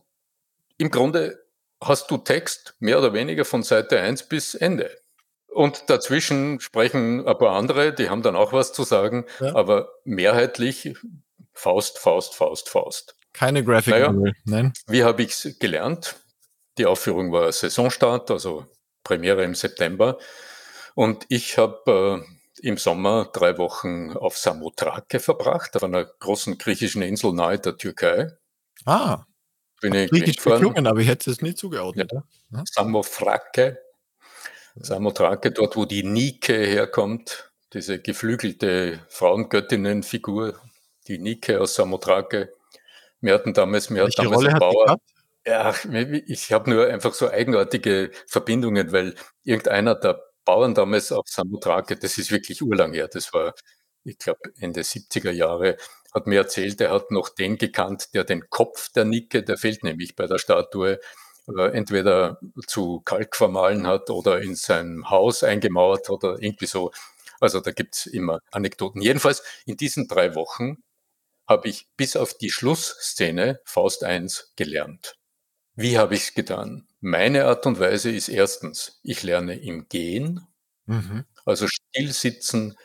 im 0.78 0.90
Grunde 0.90 1.44
hast 1.82 2.10
du 2.10 2.18
Text 2.18 2.74
mehr 2.78 2.98
oder 2.98 3.12
weniger 3.12 3.44
von 3.44 3.62
Seite 3.62 4.00
1 4.00 4.28
bis 4.28 4.54
Ende. 4.54 4.90
Und 5.48 5.88
dazwischen 5.88 6.58
sprechen 6.60 7.26
ein 7.26 7.38
paar 7.38 7.54
andere, 7.54 7.92
die 7.92 8.10
haben 8.10 8.22
dann 8.22 8.34
auch 8.34 8.52
was 8.52 8.72
zu 8.72 8.82
sagen, 8.82 9.24
ja. 9.40 9.54
aber 9.54 9.88
mehrheitlich 10.04 10.96
Faust, 11.52 11.98
Faust, 11.98 12.34
Faust, 12.34 12.68
Faust. 12.68 13.16
Keine 13.32 13.64
Graphic 13.64 13.92
naja, 13.92 14.14
nein. 14.44 14.72
Wie 14.88 15.04
habe 15.04 15.22
ich 15.22 15.32
es 15.32 15.58
gelernt? 15.58 16.16
Die 16.78 16.86
Aufführung 16.86 17.30
war 17.30 17.50
Saisonstart, 17.52 18.30
also 18.32 18.66
Premiere 19.04 19.44
im 19.44 19.54
September. 19.54 20.18
Und 20.94 21.26
ich 21.28 21.58
habe 21.58 22.24
äh, 22.60 22.66
im 22.66 22.76
Sommer 22.78 23.30
drei 23.32 23.58
Wochen 23.58 24.12
auf 24.12 24.36
Samothrake 24.36 25.20
verbracht, 25.20 25.76
auf 25.76 25.84
einer 25.84 26.04
großen 26.04 26.58
griechischen 26.58 27.02
Insel 27.02 27.32
nahe 27.32 27.58
der 27.58 27.76
Türkei. 27.76 28.32
Ah, 28.84 29.24
bin 29.80 29.94
ich 29.94 30.10
griechisch 30.10 30.42
geklungen, 30.42 30.86
aber 30.86 31.00
ich 31.00 31.08
hätte 31.08 31.30
es 31.30 31.42
nicht 31.42 31.58
zugeordnet. 31.58 32.10
Ja. 32.12 32.22
Ja. 32.50 32.62
Samothrake 32.66 33.78
Samothrake, 34.76 35.52
dort 35.52 35.76
wo 35.76 35.84
die 35.84 36.02
Nike 36.02 36.66
herkommt, 36.66 37.52
diese 37.72 38.00
geflügelte 38.00 39.00
Frauengöttinnenfigur, 39.08 40.60
die 41.06 41.18
Nike 41.18 41.56
aus 41.56 41.74
Samothrake. 41.74 42.52
Wir 43.20 43.34
hatten 43.34 43.54
damals, 43.54 43.90
wir 43.90 44.04
Welche 44.04 44.22
damals 44.22 44.38
Rolle 44.38 44.50
einen 44.50 44.58
Bauer. 44.58 44.98
Ja, 45.46 45.74
ich 46.26 46.52
habe 46.52 46.70
nur 46.70 46.86
einfach 46.86 47.12
so 47.12 47.28
eigenartige 47.30 48.10
Verbindungen, 48.26 48.92
weil 48.92 49.14
irgendeiner 49.42 49.94
der 49.94 50.22
Bauern 50.46 50.74
damals 50.74 51.12
auf 51.12 51.26
Samothrake, 51.28 51.96
das 51.96 52.16
ist 52.16 52.30
wirklich 52.30 52.62
urlang 52.62 52.94
her, 52.94 53.08
das 53.08 53.32
war, 53.34 53.54
ich 54.04 54.18
glaube, 54.18 54.40
Ende 54.58 54.82
70er 54.84 55.30
Jahre, 55.30 55.76
hat 56.14 56.26
mir 56.26 56.38
erzählt, 56.40 56.80
er 56.80 56.92
hat 56.92 57.10
noch 57.10 57.28
den 57.28 57.58
gekannt, 57.58 58.14
der 58.14 58.24
den 58.24 58.48
Kopf 58.48 58.90
der 58.92 59.04
Nike, 59.04 59.42
der 59.44 59.58
fehlt 59.58 59.84
nämlich 59.84 60.16
bei 60.16 60.26
der 60.26 60.38
Statue, 60.38 60.98
äh, 61.48 61.68
entweder 61.76 62.38
zu 62.66 63.00
Kalk 63.04 63.36
vermahlen 63.36 63.86
hat 63.86 64.08
oder 64.10 64.40
in 64.40 64.54
sein 64.54 65.10
Haus 65.10 65.42
eingemauert 65.44 66.08
oder 66.10 66.38
irgendwie 66.40 66.66
so. 66.66 66.90
Also 67.40 67.60
da 67.60 67.72
gibt's 67.72 68.06
immer 68.06 68.40
Anekdoten. 68.50 69.02
Jedenfalls 69.02 69.42
in 69.66 69.76
diesen 69.76 70.08
drei 70.08 70.34
Wochen 70.34 70.78
habe 71.48 71.68
ich 71.68 71.88
bis 71.96 72.16
auf 72.16 72.34
die 72.38 72.50
Schlussszene 72.50 73.60
Faust 73.64 74.04
1 74.04 74.52
gelernt. 74.56 75.16
Wie 75.76 75.98
habe 75.98 76.14
ich 76.14 76.22
es 76.22 76.34
getan? 76.34 76.86
Meine 77.00 77.46
Art 77.46 77.66
und 77.66 77.80
Weise 77.80 78.10
ist 78.10 78.28
erstens, 78.28 79.00
ich 79.02 79.22
lerne 79.22 79.60
im 79.60 79.88
Gehen, 79.88 80.46
mhm. 80.86 81.24
also 81.44 81.66
still 81.66 82.12
sitzen 82.12 82.76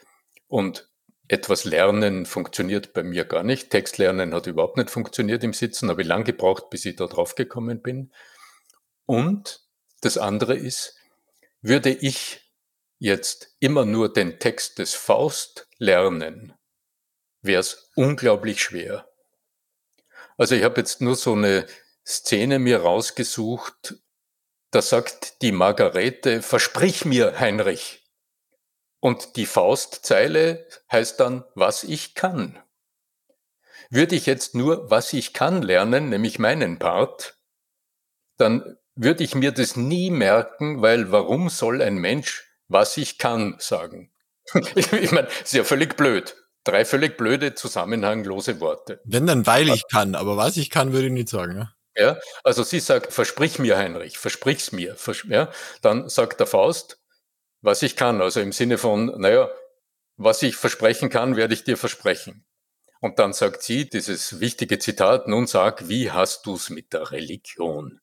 und 0.48 0.90
etwas 1.28 1.64
lernen 1.64 2.26
funktioniert 2.26 2.94
bei 2.94 3.04
mir 3.04 3.24
gar 3.24 3.44
nicht. 3.44 3.70
Textlernen 3.70 4.34
hat 4.34 4.48
überhaupt 4.48 4.78
nicht 4.78 4.90
funktioniert 4.90 5.44
im 5.44 5.54
Sitzen, 5.54 5.90
habe 5.90 6.02
ich 6.02 6.08
lang 6.08 6.24
gebraucht, 6.24 6.72
bis 6.72 6.86
ich 6.86 6.96
da 6.96 7.06
drauf 7.06 7.36
gekommen 7.36 7.82
bin. 7.82 8.12
Und 9.06 9.62
das 10.02 10.18
andere 10.18 10.58
ist, 10.58 10.96
würde 11.62 11.92
ich 11.92 12.52
jetzt 12.98 13.56
immer 13.60 13.86
nur 13.86 14.12
den 14.12 14.40
Text 14.40 14.80
des 14.80 14.96
Faust 14.96 15.68
lernen, 15.78 16.54
wäre 17.42 17.60
es 17.60 17.92
unglaublich 17.96 18.62
schwer. 18.62 19.08
Also 20.38 20.56
ich 20.56 20.64
habe 20.64 20.82
jetzt 20.82 21.00
nur 21.02 21.16
so 21.16 21.34
eine 21.34 21.68
Szene 22.10 22.58
mir 22.58 22.82
rausgesucht, 22.82 23.96
da 24.72 24.82
sagt 24.82 25.44
die 25.44 25.52
Margarete, 25.52 26.42
versprich 26.42 27.06
mir, 27.06 27.40
Heinrich. 27.40 28.04
Und 29.00 29.36
die 29.36 29.46
Faustzeile 29.46 30.68
heißt 30.92 31.20
dann, 31.20 31.46
was 31.54 31.84
ich 31.84 32.16
kann. 32.16 32.60
Würde 33.92 34.16
ich 34.16 34.26
jetzt 34.26 34.56
nur, 34.56 34.90
was 34.90 35.14
ich 35.14 35.34
kann 35.34 35.62
lernen, 35.62 36.10
nämlich 36.10 36.40
meinen 36.40 36.80
Part, 36.80 37.38
dann 38.38 38.78
würde 38.96 39.24
ich 39.24 39.36
mir 39.36 39.52
das 39.52 39.76
nie 39.76 40.10
merken, 40.10 40.82
weil 40.82 41.12
warum 41.12 41.50
soll 41.50 41.80
ein 41.82 41.96
Mensch, 41.96 42.44
was 42.68 42.98
ich 42.98 43.20
kann, 43.20 43.56
sagen? 43.60 44.12
ich, 44.76 44.92
ich 44.92 45.12
meine, 45.12 45.28
ist 45.44 45.54
ja 45.54 45.64
völlig 45.64 45.96
blöd. 45.96 46.36
Drei 46.64 46.86
völlig 46.86 47.18
blöde, 47.18 47.54
zusammenhanglose 47.54 48.60
Worte. 48.60 49.00
Wenn 49.06 49.28
dann, 49.28 49.46
weil 49.46 49.70
ich 49.70 49.88
kann, 49.88 50.16
aber 50.16 50.38
was 50.38 50.58
ich 50.58 50.70
kann, 50.70 50.92
würde 50.92 51.08
ich 51.08 51.14
nicht 51.14 51.30
sagen. 51.30 51.58
Ja? 51.58 51.76
Ja, 52.00 52.18
also 52.44 52.64
sie 52.64 52.80
sagt, 52.80 53.14
versprich 53.14 53.60
mir, 53.60 53.78
Heinrich, 53.78 54.18
versprich's 54.18 54.72
mir. 54.72 54.96
Vers 54.96 55.24
ja, 55.28 55.52
dann 55.82 56.08
sagt 56.10 56.40
der 56.40 56.48
Faust, 56.48 57.00
was 57.62 57.82
ich 57.84 57.96
kann, 57.98 58.22
also 58.22 58.40
im 58.42 58.52
Sinne 58.54 58.78
von, 58.78 59.08
naja, 59.20 59.50
was 60.18 60.44
ich 60.44 60.56
versprechen 60.58 61.10
kann, 61.10 61.36
werde 61.38 61.54
ich 61.54 61.64
dir 61.66 61.78
versprechen. 61.78 62.46
Und 63.02 63.20
dann 63.20 63.34
sagt 63.34 63.64
sie 63.64 63.90
dieses 63.90 64.40
wichtige 64.42 64.80
Zitat, 64.80 65.28
nun 65.28 65.48
sag, 65.48 65.90
wie 65.90 66.12
hast 66.12 66.46
du's 66.46 66.70
mit 66.70 66.94
der 66.94 67.12
Religion? 67.12 68.02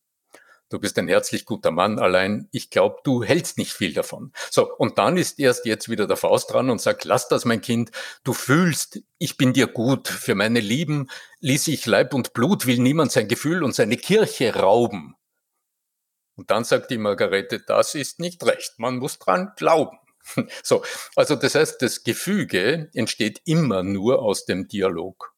Du 0.68 0.78
bist 0.78 0.99
ein 0.99 1.08
herzlich 1.08 1.44
guter 1.44 1.70
Mann, 1.70 1.99
allein 1.99 2.49
ich 2.52 2.70
glaube, 2.70 3.00
du 3.04 3.23
hältst 3.23 3.58
nicht 3.58 3.73
viel 3.73 3.92
davon. 3.92 4.32
So, 4.50 4.75
und 4.76 4.99
dann 4.99 5.16
ist 5.16 5.38
erst 5.38 5.64
jetzt 5.64 5.88
wieder 5.88 6.06
der 6.06 6.16
Faust 6.16 6.52
dran 6.52 6.70
und 6.70 6.80
sagt, 6.80 7.04
lass 7.04 7.28
das, 7.28 7.44
mein 7.44 7.61
Kind, 7.61 7.90
du 8.25 8.32
fühlst, 8.32 9.00
ich 9.18 9.37
bin 9.37 9.52
dir 9.52 9.66
gut, 9.66 10.08
für 10.08 10.35
meine 10.35 10.61
Lieben 10.61 11.08
ließ 11.40 11.68
ich 11.68 11.87
Leib 11.87 12.14
und 12.14 12.32
Blut, 12.32 12.66
will 12.66 12.78
niemand 12.78 13.12
sein 13.12 13.28
Gefühl 13.28 13.62
und 13.62 13.75
seine 13.75 13.96
Kirche 13.96 14.54
rauben. 14.54 15.14
Und 16.37 16.50
dann 16.50 16.64
sagt 16.64 16.90
die 16.90 16.99
Margarete, 16.99 17.61
das 17.61 17.94
ist 17.94 18.20
nicht 18.20 18.44
recht, 18.44 18.75
man 18.78 18.99
muss 18.99 19.18
dran 19.18 19.52
glauben. 19.56 19.99
So, 20.64 20.82
also 21.14 21.37
das 21.37 21.54
heißt, 21.54 21.80
das 21.80 22.02
Gefüge 22.02 22.90
entsteht 22.94 23.42
immer 23.44 23.85
nur 23.85 24.23
aus 24.23 24.44
dem 24.44 24.66
Dialog. 24.66 25.32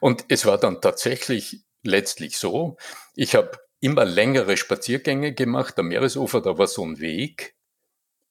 Und 0.00 0.24
es 0.28 0.46
war 0.46 0.58
dann 0.58 0.80
tatsächlich 0.80 1.64
letztlich 1.82 2.38
so, 2.38 2.76
ich 3.14 3.34
habe 3.34 3.50
immer 3.84 4.06
längere 4.06 4.56
Spaziergänge 4.56 5.34
gemacht 5.34 5.78
am 5.78 5.88
Meeresufer, 5.88 6.40
da 6.40 6.56
war 6.56 6.66
so 6.66 6.82
ein 6.86 7.00
Weg. 7.00 7.54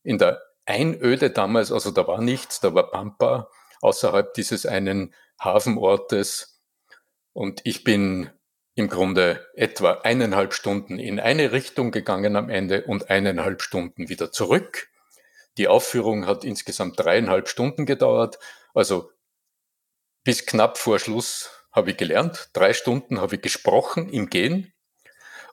In 0.01 0.17
der 0.17 0.41
Einöde 0.65 1.29
damals, 1.29 1.71
also 1.71 1.91
da 1.91 2.07
war 2.07 2.21
nichts, 2.21 2.59
da 2.59 2.73
war 2.73 2.89
Pampa 2.89 3.51
außerhalb 3.81 4.33
dieses 4.33 4.65
einen 4.65 5.13
Hafenortes. 5.39 6.59
Und 7.33 7.61
ich 7.65 7.83
bin 7.83 8.31
im 8.73 8.89
Grunde 8.89 9.45
etwa 9.53 9.99
eineinhalb 10.01 10.55
Stunden 10.55 10.97
in 10.97 11.19
eine 11.19 11.51
Richtung 11.51 11.91
gegangen 11.91 12.35
am 12.35 12.49
Ende 12.49 12.85
und 12.85 13.11
eineinhalb 13.11 13.61
Stunden 13.61 14.09
wieder 14.09 14.31
zurück. 14.31 14.87
Die 15.57 15.67
Aufführung 15.67 16.25
hat 16.25 16.43
insgesamt 16.43 16.99
dreieinhalb 16.99 17.47
Stunden 17.47 17.85
gedauert. 17.85 18.39
Also 18.73 19.11
bis 20.23 20.47
knapp 20.47 20.79
vor 20.79 20.97
Schluss 20.97 21.51
habe 21.71 21.91
ich 21.91 21.97
gelernt. 21.97 22.49
Drei 22.53 22.73
Stunden 22.73 23.21
habe 23.21 23.35
ich 23.35 23.41
gesprochen 23.43 24.09
im 24.09 24.31
Gehen 24.31 24.72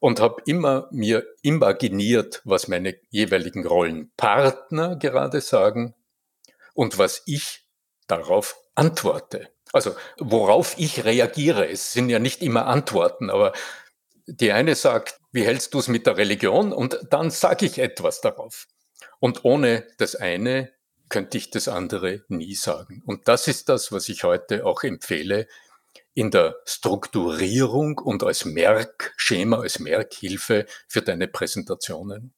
und 0.01 0.19
habe 0.19 0.43
immer 0.47 0.89
mir 0.91 1.25
imaginiert, 1.43 2.41
was 2.45 2.69
meine 2.69 2.97
jeweiligen 3.11 3.67
Rollenpartner 3.67 4.97
gerade 4.97 5.41
sagen 5.41 5.95
und 6.75 6.99
was 6.99 7.23
ich 7.27 7.67
darauf 8.07 8.57
antworte. 8.75 9.51
Also 9.73 9.95
worauf 10.19 10.75
ich 10.79 11.05
reagiere. 11.05 11.69
Es 11.69 11.93
sind 11.93 12.09
ja 12.09 12.19
nicht 12.19 12.43
immer 12.43 12.67
Antworten, 12.67 13.31
aber 13.31 13.53
die 14.27 14.53
eine 14.53 14.75
sagt, 14.75 15.21
wie 15.33 15.45
hältst 15.45 15.75
du 15.75 15.79
es 15.79 15.89
mit 15.89 16.07
der 16.07 16.17
Religion? 16.17 16.73
Und 16.73 16.99
dann 17.11 17.31
sage 17.31 17.67
ich 17.67 17.79
etwas 17.79 18.21
darauf. 18.21 18.67
Und 19.21 19.45
ohne 19.45 19.87
das 19.99 20.17
eine 20.17 20.73
könnte 21.09 21.37
ich 21.37 21.51
das 21.51 21.69
andere 21.69 22.25
nie 22.29 22.55
sagen. 22.55 23.03
Und 23.07 23.29
das 23.29 23.49
ist 23.49 23.69
das, 23.69 23.93
was 23.93 24.09
ich 24.09 24.25
heute 24.25 24.65
auch 24.65 24.83
empfehle 24.83 25.47
in 26.15 26.31
der 26.31 26.57
Strukturierung 26.65 27.99
und 27.99 28.23
als 28.23 28.45
Merkschema, 28.45 29.61
als 29.61 29.79
Merkhilfe 29.79 30.67
für 30.89 31.03
deine 31.03 31.29
Präsentationen. 31.29 32.35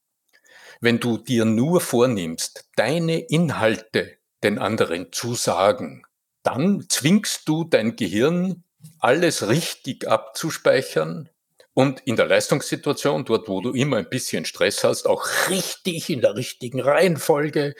Wenn 0.79 0.99
du 0.99 1.17
dir 1.17 1.45
nur 1.45 1.81
vornimmst, 1.81 2.69
deine 2.75 3.19
Inhalte 3.19 4.17
den 4.43 4.59
anderen 4.59 5.11
zu 5.11 5.35
sagen, 5.35 6.03
dann 6.43 6.85
zwingst 6.89 7.47
du 7.47 7.63
dein 7.63 7.95
Gehirn, 7.95 8.63
alles 8.99 9.47
richtig 9.47 10.07
abzuspeichern 10.07 11.29
und 11.73 12.01
in 12.01 12.15
der 12.15 12.27
Leistungssituation, 12.27 13.25
dort 13.25 13.47
wo 13.47 13.61
du 13.61 13.71
immer 13.71 13.97
ein 13.97 14.09
bisschen 14.09 14.45
Stress 14.45 14.83
hast, 14.83 15.07
auch 15.07 15.25
richtig 15.49 16.09
in 16.09 16.21
der 16.21 16.35
richtigen 16.35 16.81
Reihenfolge, 16.81 17.75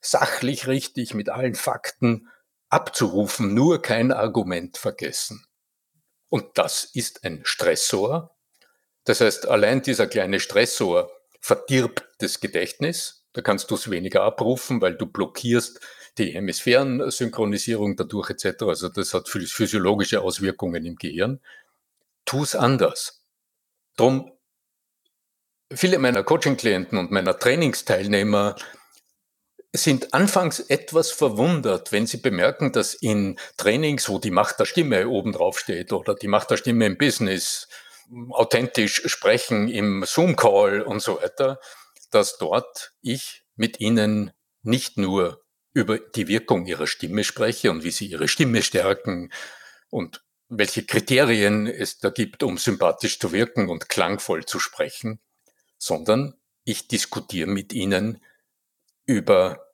sachlich 0.00 0.66
richtig 0.66 1.14
mit 1.14 1.28
allen 1.28 1.54
Fakten 1.54 2.28
abzurufen, 2.70 3.54
nur 3.54 3.82
kein 3.82 4.12
Argument 4.12 4.76
vergessen. 4.76 5.46
Und 6.28 6.58
das 6.58 6.84
ist 6.84 7.24
ein 7.24 7.40
Stressor. 7.44 8.36
Das 9.04 9.20
heißt, 9.20 9.48
allein 9.48 9.82
dieser 9.82 10.06
kleine 10.06 10.40
Stressor 10.40 11.10
verdirbt 11.40 12.06
das 12.18 12.40
Gedächtnis. 12.40 13.26
Da 13.32 13.40
kannst 13.40 13.70
du 13.70 13.76
es 13.76 13.90
weniger 13.90 14.22
abrufen, 14.22 14.80
weil 14.80 14.96
du 14.96 15.06
blockierst 15.06 15.80
die 16.18 16.32
Hemisphärensynchronisierung 16.32 17.96
dadurch 17.96 18.30
etc. 18.30 18.62
Also 18.62 18.88
das 18.88 19.14
hat 19.14 19.28
physiologische 19.28 20.20
Auswirkungen 20.20 20.84
im 20.84 20.96
Gehirn. 20.96 21.40
Tu 22.24 22.42
es 22.42 22.54
anders. 22.54 23.24
Drum, 23.96 24.32
viele 25.72 25.98
meiner 25.98 26.24
Coaching-Klienten 26.24 26.98
und 26.98 27.10
meiner 27.10 27.38
Trainingsteilnehmer 27.38 28.56
sind 29.72 30.14
anfangs 30.14 30.60
etwas 30.60 31.10
verwundert, 31.10 31.92
wenn 31.92 32.06
sie 32.06 32.16
bemerken, 32.18 32.72
dass 32.72 32.94
in 32.94 33.38
Trainings, 33.56 34.08
wo 34.08 34.18
die 34.18 34.30
Macht 34.30 34.58
der 34.58 34.64
Stimme 34.64 35.08
oben 35.08 35.32
drauf 35.32 35.58
steht 35.58 35.92
oder 35.92 36.14
die 36.14 36.28
Macht 36.28 36.50
der 36.50 36.56
Stimme 36.56 36.86
im 36.86 36.96
Business, 36.96 37.68
authentisch 38.30 39.02
sprechen 39.06 39.68
im 39.68 40.04
Zoom-Call 40.06 40.80
und 40.80 41.02
so 41.02 41.20
weiter, 41.20 41.60
dass 42.10 42.38
dort 42.38 42.92
ich 43.02 43.44
mit 43.56 43.80
ihnen 43.80 44.32
nicht 44.62 44.96
nur 44.96 45.44
über 45.74 45.98
die 45.98 46.28
Wirkung 46.28 46.66
ihrer 46.66 46.86
Stimme 46.86 47.24
spreche 47.24 47.70
und 47.70 47.84
wie 47.84 47.90
sie 47.90 48.06
ihre 48.06 48.28
Stimme 48.28 48.62
stärken 48.62 49.30
und 49.90 50.22
welche 50.48 50.84
Kriterien 50.84 51.66
es 51.66 51.98
da 51.98 52.08
gibt, 52.08 52.42
um 52.42 52.56
sympathisch 52.56 53.18
zu 53.18 53.32
wirken 53.32 53.68
und 53.68 53.90
klangvoll 53.90 54.46
zu 54.46 54.58
sprechen, 54.58 55.20
sondern 55.76 56.34
ich 56.64 56.88
diskutiere 56.88 57.48
mit 57.48 57.74
ihnen 57.74 58.22
über 59.08 59.66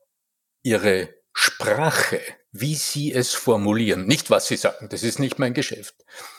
ihre 0.62 1.12
Sprache, 1.32 2.20
wie 2.52 2.76
sie 2.76 3.12
es 3.12 3.34
formulieren. 3.34 4.06
Nicht, 4.06 4.30
was 4.30 4.46
sie 4.46 4.56
sagen, 4.56 4.88
das 4.88 5.02
ist 5.02 5.18
nicht 5.18 5.40
mein 5.40 5.52
Geschäft, 5.52 5.96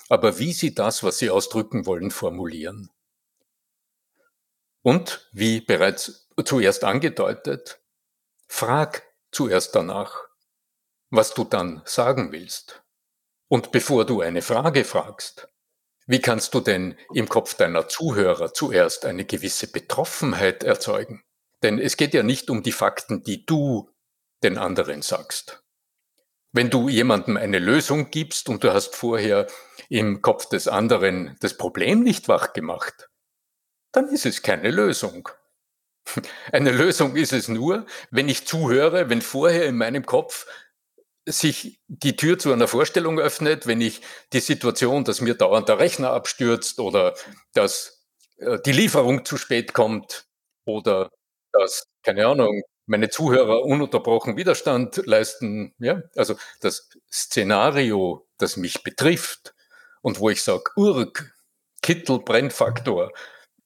aber 0.08 0.40
wie 0.40 0.54
sie 0.54 0.74
das, 0.74 1.04
was 1.04 1.18
sie 1.18 1.30
ausdrücken 1.30 1.86
wollen, 1.86 2.10
formulieren. 2.10 2.90
Und, 4.82 5.30
wie 5.34 5.60
bereits 5.60 6.30
zuerst 6.46 6.86
angedeutet, 6.86 7.82
frag 8.48 9.04
zuerst 9.32 9.76
danach, 9.76 10.24
was 11.10 11.34
du 11.34 11.44
dann 11.44 11.82
sagen 11.86 12.32
willst. 12.32 12.84
Und 13.50 13.74
bevor 13.74 14.06
du 14.06 14.22
eine 14.22 14.42
Frage 14.42 14.86
fragst, 14.86 15.50
wie 16.08 16.22
kannst 16.22 16.54
du 16.54 16.62
denn 16.62 16.98
im 17.14 17.28
Kopf 17.28 17.56
deiner 17.56 17.90
Zuhörer 17.90 18.54
zuerst 18.54 19.06
eine 19.06 19.26
gewisse 19.26 19.68
Betroffenheit 19.68 20.64
erzeugen? 20.64 21.26
Denn 21.64 21.80
es 21.80 21.98
geht 21.98 22.14
ja 22.14 22.24
nicht 22.24 22.50
um 22.50 22.64
die 22.64 22.72
Fakten, 22.72 23.24
die 23.24 23.46
du 23.46 23.90
den 24.44 24.58
anderen 24.58 25.02
sagst. 25.02 25.64
Wenn 26.52 26.70
du 26.70 26.88
jemandem 26.88 27.38
eine 27.38 27.60
Lösung 27.60 28.12
gibst 28.12 28.48
und 28.48 28.64
du 28.64 28.74
hast 28.74 28.96
vorher 28.96 29.48
im 29.90 30.22
Kopf 30.22 30.48
des 30.48 30.68
anderen 30.68 31.36
das 31.42 31.58
Problem 31.58 32.02
nicht 32.02 32.28
wach 32.28 32.54
gemacht, 32.54 33.10
dann 33.92 34.08
ist 34.10 34.26
es 34.26 34.42
keine 34.42 34.72
Lösung. 34.72 35.30
Eine 36.52 36.72
Lösung 36.72 37.16
ist 37.16 37.34
es 37.34 37.48
nur, 37.48 37.86
wenn 38.12 38.30
ich 38.30 38.46
zuhöre, 38.46 39.10
wenn 39.10 39.22
vorher 39.22 39.66
in 39.66 39.76
meinem 39.76 40.06
Kopf 40.06 40.46
sich 41.28 41.82
die 41.88 42.16
Tür 42.16 42.38
zu 42.38 42.54
einer 42.54 42.68
Vorstellung 42.68 43.20
öffnet, 43.20 43.66
wenn 43.66 43.82
ich 43.82 44.02
die 44.32 44.40
Situation, 44.40 45.04
dass 45.04 45.22
mir 45.22 45.34
dauernd 45.34 45.68
der 45.68 45.80
Rechner 45.80 46.12
abstürzt 46.12 46.80
oder 46.80 47.16
dass 47.54 48.06
äh, 48.38 48.60
die 48.64 48.72
Lieferung 48.72 49.26
zu 49.26 49.38
spät 49.38 49.74
kommt 49.74 50.28
oder 50.66 51.10
dass, 51.60 51.86
keine 52.04 52.28
Ahnung, 52.28 52.62
meine 52.86 53.10
Zuhörer 53.10 53.64
ununterbrochen 53.64 54.38
Widerstand 54.38 55.02
leisten. 55.06 55.74
Ja, 55.80 56.04
also 56.16 56.36
das 56.62 56.90
Szenario, 57.12 58.28
das 58.38 58.58
mich 58.58 58.84
betrifft 58.84 59.54
und 60.02 60.20
wo 60.20 60.30
ich 60.30 60.44
sage, 60.44 60.64
Urk, 60.76 61.36
Kittel, 61.82 62.20
Brennfaktor, 62.20 63.12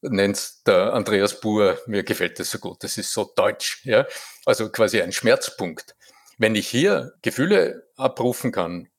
nennt 0.01 0.67
der 0.67 0.93
Andreas 0.93 1.39
Buhr, 1.41 1.79
mir 1.85 2.03
gefällt 2.03 2.39
das 2.39 2.51
so 2.51 2.59
gut, 2.59 2.83
das 2.83 2.97
ist 2.97 3.13
so 3.13 3.31
deutsch, 3.35 3.81
ja. 3.85 4.05
Also 4.45 4.69
quasi 4.71 5.01
ein 5.01 5.11
Schmerzpunkt. 5.11 5.95
Wenn 6.37 6.55
ich 6.55 6.69
hier 6.69 7.13
Gefühle 7.21 7.89
abrufen 7.97 8.51
kann 8.51 8.89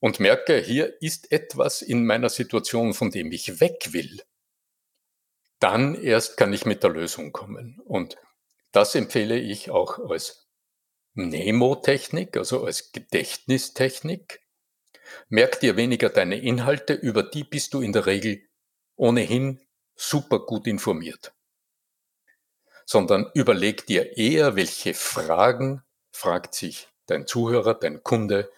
und 0.00 0.18
merke, 0.20 0.58
hier 0.58 1.00
ist 1.00 1.30
etwas 1.30 1.82
in 1.82 2.04
meiner 2.06 2.28
Situation, 2.28 2.94
von 2.94 3.10
dem 3.10 3.30
ich 3.30 3.60
weg 3.60 3.92
will, 3.92 4.20
dann 5.62 5.94
erst 5.94 6.36
kann 6.36 6.52
ich 6.52 6.66
mit 6.66 6.82
der 6.82 6.90
Lösung 6.90 7.32
kommen. 7.32 7.80
Und 7.84 8.16
das 8.72 8.94
empfehle 8.94 9.38
ich 9.38 9.70
auch 9.70 9.98
als 10.10 10.48
Nemotechnik, 11.14 12.36
also 12.36 12.64
als 12.64 12.90
Gedächtnistechnik. 12.90 14.40
Merk 15.28 15.60
dir 15.60 15.76
weniger 15.76 16.08
deine 16.08 16.40
Inhalte, 16.40 16.94
über 16.94 17.22
die 17.22 17.44
bist 17.44 17.74
du 17.74 17.80
in 17.80 17.92
der 17.92 18.06
Regel 18.06 18.42
ohnehin 18.96 19.60
super 19.94 20.40
gut 20.40 20.66
informiert, 20.66 21.34
sondern 22.86 23.30
überleg 23.34 23.86
dir 23.86 24.16
eher, 24.16 24.56
welche 24.56 24.94
Fragen 24.94 25.82
fragt 26.10 26.54
sich 26.54 26.88
dein 27.06 27.26
Zuhörer, 27.26 27.74
dein 27.74 28.02
Kunde, 28.02 28.50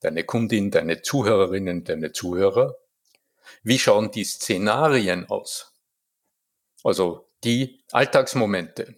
deine 0.00 0.24
Kundin, 0.24 0.70
deine 0.70 1.02
Zuhörerinnen, 1.02 1.84
deine 1.84 2.12
Zuhörer. 2.12 2.76
Wie 3.62 3.78
schauen 3.78 4.10
die 4.10 4.24
Szenarien 4.24 5.28
aus? 5.28 5.75
Also 6.86 7.28
die 7.42 7.82
Alltagsmomente, 7.90 8.94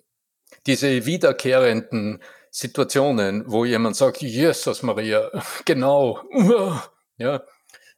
diese 0.66 1.06
wiederkehrenden 1.06 2.22
Situationen, 2.50 3.50
wo 3.50 3.64
jemand 3.64 3.96
sagt, 3.96 4.20
Jesus 4.20 4.82
Maria, 4.82 5.30
genau, 5.64 6.20
ja, 7.16 7.42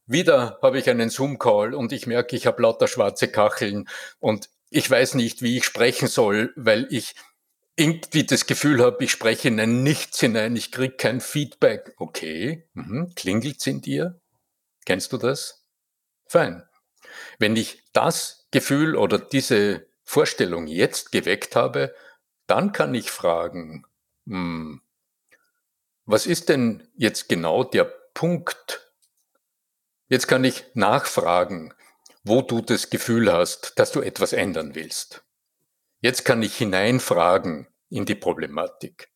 wieder 0.06 0.60
habe 0.62 0.78
ich 0.78 0.88
einen 0.88 1.10
Zoom-Call 1.10 1.74
und 1.74 1.90
ich 1.90 2.06
merke, 2.06 2.36
ich 2.36 2.46
habe 2.46 2.62
lauter 2.62 2.86
schwarze 2.86 3.26
Kacheln 3.26 3.88
und 4.20 4.48
ich 4.70 4.88
weiß 4.88 5.14
nicht, 5.14 5.42
wie 5.42 5.56
ich 5.56 5.64
sprechen 5.64 6.06
soll, 6.06 6.52
weil 6.54 6.86
ich 6.92 7.16
irgendwie 7.74 8.22
das 8.22 8.46
Gefühl 8.46 8.80
habe, 8.84 9.02
ich 9.02 9.10
spreche 9.10 9.48
in 9.48 9.58
ein 9.58 9.82
Nichts 9.82 10.20
hinein, 10.20 10.54
ich 10.54 10.70
kriege 10.70 10.94
kein 10.94 11.20
Feedback. 11.20 11.94
Okay, 11.96 12.68
mhm. 12.74 13.12
klingelt's 13.16 13.66
in 13.66 13.80
dir? 13.80 14.20
Kennst 14.84 15.12
du 15.12 15.16
das? 15.16 15.66
Fein. 16.28 16.62
Wenn 17.38 17.56
ich 17.56 17.82
das 17.92 18.46
Gefühl 18.50 18.96
oder 18.96 19.18
diese 19.18 19.86
Vorstellung 20.04 20.66
jetzt 20.66 21.12
geweckt 21.12 21.56
habe, 21.56 21.94
dann 22.46 22.72
kann 22.72 22.94
ich 22.94 23.10
fragen, 23.10 23.84
hm, 24.26 24.82
was 26.04 26.26
ist 26.26 26.48
denn 26.48 26.88
jetzt 26.96 27.28
genau 27.28 27.62
der 27.62 27.84
Punkt, 27.84 28.90
Jetzt 30.10 30.26
kann 30.26 30.42
ich 30.42 30.64
nachfragen, 30.74 31.72
wo 32.24 32.42
du 32.42 32.62
das 32.62 32.90
Gefühl 32.90 33.32
hast, 33.32 33.78
dass 33.78 33.92
du 33.92 34.00
etwas 34.00 34.32
ändern 34.32 34.74
willst. 34.74 35.24
Jetzt 36.00 36.24
kann 36.24 36.42
ich 36.42 36.56
hineinfragen 36.56 37.68
in 37.90 38.06
die 38.06 38.16
Problematik. 38.16 39.09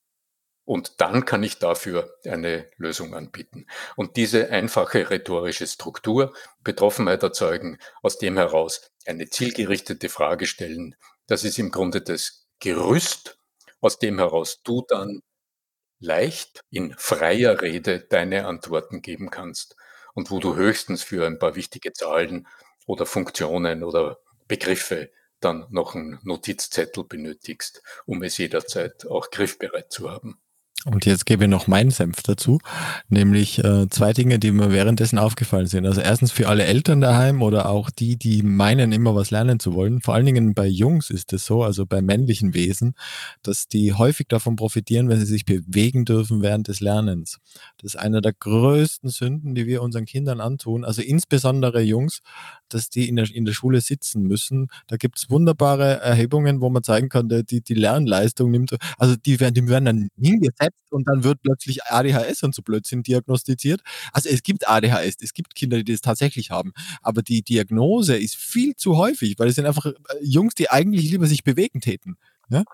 Und 0.65 1.01
dann 1.01 1.25
kann 1.27 1.43
ich 1.43 1.59
dafür 1.59 2.15
eine 2.25 2.67
Lösung 2.77 3.15
anbieten. 3.15 3.67
Und 3.97 4.17
diese 4.17 4.51
einfache 4.51 5.11
rhetorische 5.11 5.67
Struktur, 5.67 6.35
Betroffenheit 6.63 7.23
erzeugen, 7.23 7.79
aus 8.03 8.19
dem 8.19 8.37
heraus 8.39 8.91
eine 9.07 9.29
zielgerichtete 9.29 10.09
Frage 10.09 10.47
stellen, 10.47 10.97
das 11.27 11.45
ist 11.45 11.59
im 11.59 11.71
Grunde 11.71 12.01
das 12.01 12.47
Gerüst, 12.61 13.39
aus 13.81 13.99
dem 13.99 14.19
heraus 14.19 14.63
du 14.65 14.85
dann 14.89 15.21
leicht 15.99 16.63
in 16.71 16.95
freier 16.97 17.61
Rede 17.61 18.01
deine 18.01 18.47
Antworten 18.47 19.03
geben 19.03 19.31
kannst 19.31 19.77
und 20.15 20.31
wo 20.31 20.39
du 20.39 20.55
höchstens 20.57 21.03
für 21.03 21.27
ein 21.27 21.39
paar 21.39 21.57
wichtige 21.57 21.93
Zahlen 21.93 22.47
oder 22.87 23.07
Funktionen 23.07 23.83
oder 23.83 24.19
Begriffe 24.49 25.11
dann 25.41 25.67
noch 25.71 25.95
einen 25.95 26.21
Notizzettel 26.23 27.05
benötigst, 27.05 27.83
um 28.07 28.23
es 28.23 28.39
jederzeit 28.39 29.07
auch 29.07 29.31
griffbereit 29.31 29.93
zu 29.93 30.11
haben. 30.11 30.41
Und 30.87 31.07
jetzt 31.07 31.25
gebe 31.25 31.45
ich 31.45 31.51
noch 31.51 31.67
meinen 31.67 31.91
Senf 31.91 32.23
dazu, 32.23 32.59
nämlich 33.09 33.63
äh, 33.65 33.89
zwei 33.89 34.13
Dinge, 34.13 34.39
die 34.39 34.51
mir 34.51 34.71
währenddessen 34.71 35.19
aufgefallen 35.19 35.67
sind. 35.67 35.87
Also 35.87 36.03
erstens 36.03 36.31
für 36.31 36.49
alle 36.49 36.65
Eltern 36.65 37.01
daheim 37.01 37.41
oder 37.41 37.71
auch 37.71 37.89
die, 37.89 38.17
die 38.19 38.43
meinen, 38.43 38.93
immer 38.93 39.15
was 39.15 39.31
lernen 39.31 39.59
zu 39.59 39.73
wollen. 39.73 40.03
Vor 40.03 40.15
allen 40.15 40.27
Dingen 40.27 40.53
bei 40.53 40.67
Jungs 40.67 41.09
ist 41.09 41.33
es 41.33 41.47
so, 41.47 41.63
also 41.63 41.87
bei 41.87 42.03
männlichen 42.03 42.53
Wesen, 42.53 42.95
dass 43.43 43.67
die 43.67 43.95
häufig 43.95 44.29
davon 44.29 44.57
profitieren, 44.57 45.09
wenn 45.09 45.19
sie 45.19 45.25
sich 45.25 45.47
bewegen 45.47 46.05
dürfen 46.05 46.43
während 46.43 46.69
des 46.69 46.81
Lernens. 46.81 47.39
Das 47.79 47.95
ist 47.95 47.97
einer 47.97 48.21
der 48.21 48.35
größten 48.35 49.09
Sünden, 49.09 49.55
die 49.55 49.67
wir 49.67 49.81
unseren 49.81 50.05
Kindern 50.05 50.41
antun. 50.41 50.85
Also 50.85 51.01
insbesondere 51.01 51.81
Jungs, 51.81 52.21
dass 52.69 52.91
die 52.91 53.09
in 53.09 53.17
der, 53.17 53.31
in 53.31 53.45
der 53.45 53.53
Schule 53.53 53.81
sitzen 53.81 54.23
müssen. 54.23 54.69
Da 54.87 54.97
gibt 54.97 55.19
es 55.19 55.31
wunderbare 55.31 56.01
Erhebungen, 56.01 56.61
wo 56.61 56.71
man 56.71 56.83
zeigen 56.83 57.09
kann, 57.09 57.29
die, 57.29 57.61
die 57.63 57.75
Lernleistung 57.75 58.51
nimmt, 58.51 58.77
also 58.99 59.17
die 59.17 59.41
werden, 59.41 59.55
die 59.55 59.69
werden 59.69 59.85
dann 59.85 60.09
hingesetzt 60.19 60.91
und 60.91 61.09
dann 61.09 61.25
wird 61.25 61.41
plötzlich 61.43 61.85
ADHS 61.85 62.43
und 62.43 62.55
so 62.55 62.63
Blödsinn 62.63 63.03
diagnostiziert. 63.03 63.81
Also 64.13 64.29
es 64.29 64.43
gibt 64.43 64.69
ADHS, 64.69 65.17
es 65.21 65.35
gibt 65.35 65.55
Kinder, 65.55 65.83
die 65.83 65.93
das 65.93 66.01
tatsächlich 66.01 66.51
haben, 66.51 66.73
aber 67.03 67.23
die 67.23 67.43
Diagnose 67.43 68.17
ist 68.17 68.37
viel 68.37 68.75
zu 68.77 68.97
häufig, 68.97 69.39
weil 69.39 69.49
es 69.49 69.57
sind 69.57 69.67
einfach 69.67 69.87
äh, 69.87 69.93
Jungs, 70.23 70.55
die 70.55 70.71
eigentlich 70.71 71.11
lieber 71.11 71.27
sich 71.27 71.45
bewegen 71.45 71.81
täten. 71.81 72.17
Ja? 72.49 72.65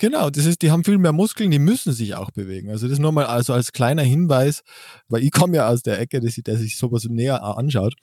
Genau, 0.00 0.30
das 0.30 0.46
ist, 0.46 0.62
die 0.62 0.70
haben 0.70 0.82
viel 0.82 0.96
mehr 0.96 1.12
Muskeln, 1.12 1.50
die 1.50 1.58
müssen 1.58 1.92
sich 1.92 2.14
auch 2.14 2.30
bewegen. 2.30 2.70
Also 2.70 2.88
das 2.88 2.98
nur 2.98 3.12
mal 3.12 3.26
also 3.26 3.52
als 3.52 3.70
kleiner 3.72 4.02
Hinweis, 4.02 4.62
weil 5.10 5.22
ich 5.22 5.30
komme 5.30 5.56
ja 5.56 5.68
aus 5.68 5.82
der 5.82 6.00
Ecke, 6.00 6.20
dass, 6.20 6.36
sich 6.36 6.78
sowas 6.78 7.04
näher 7.04 7.42
anschaut. 7.42 7.96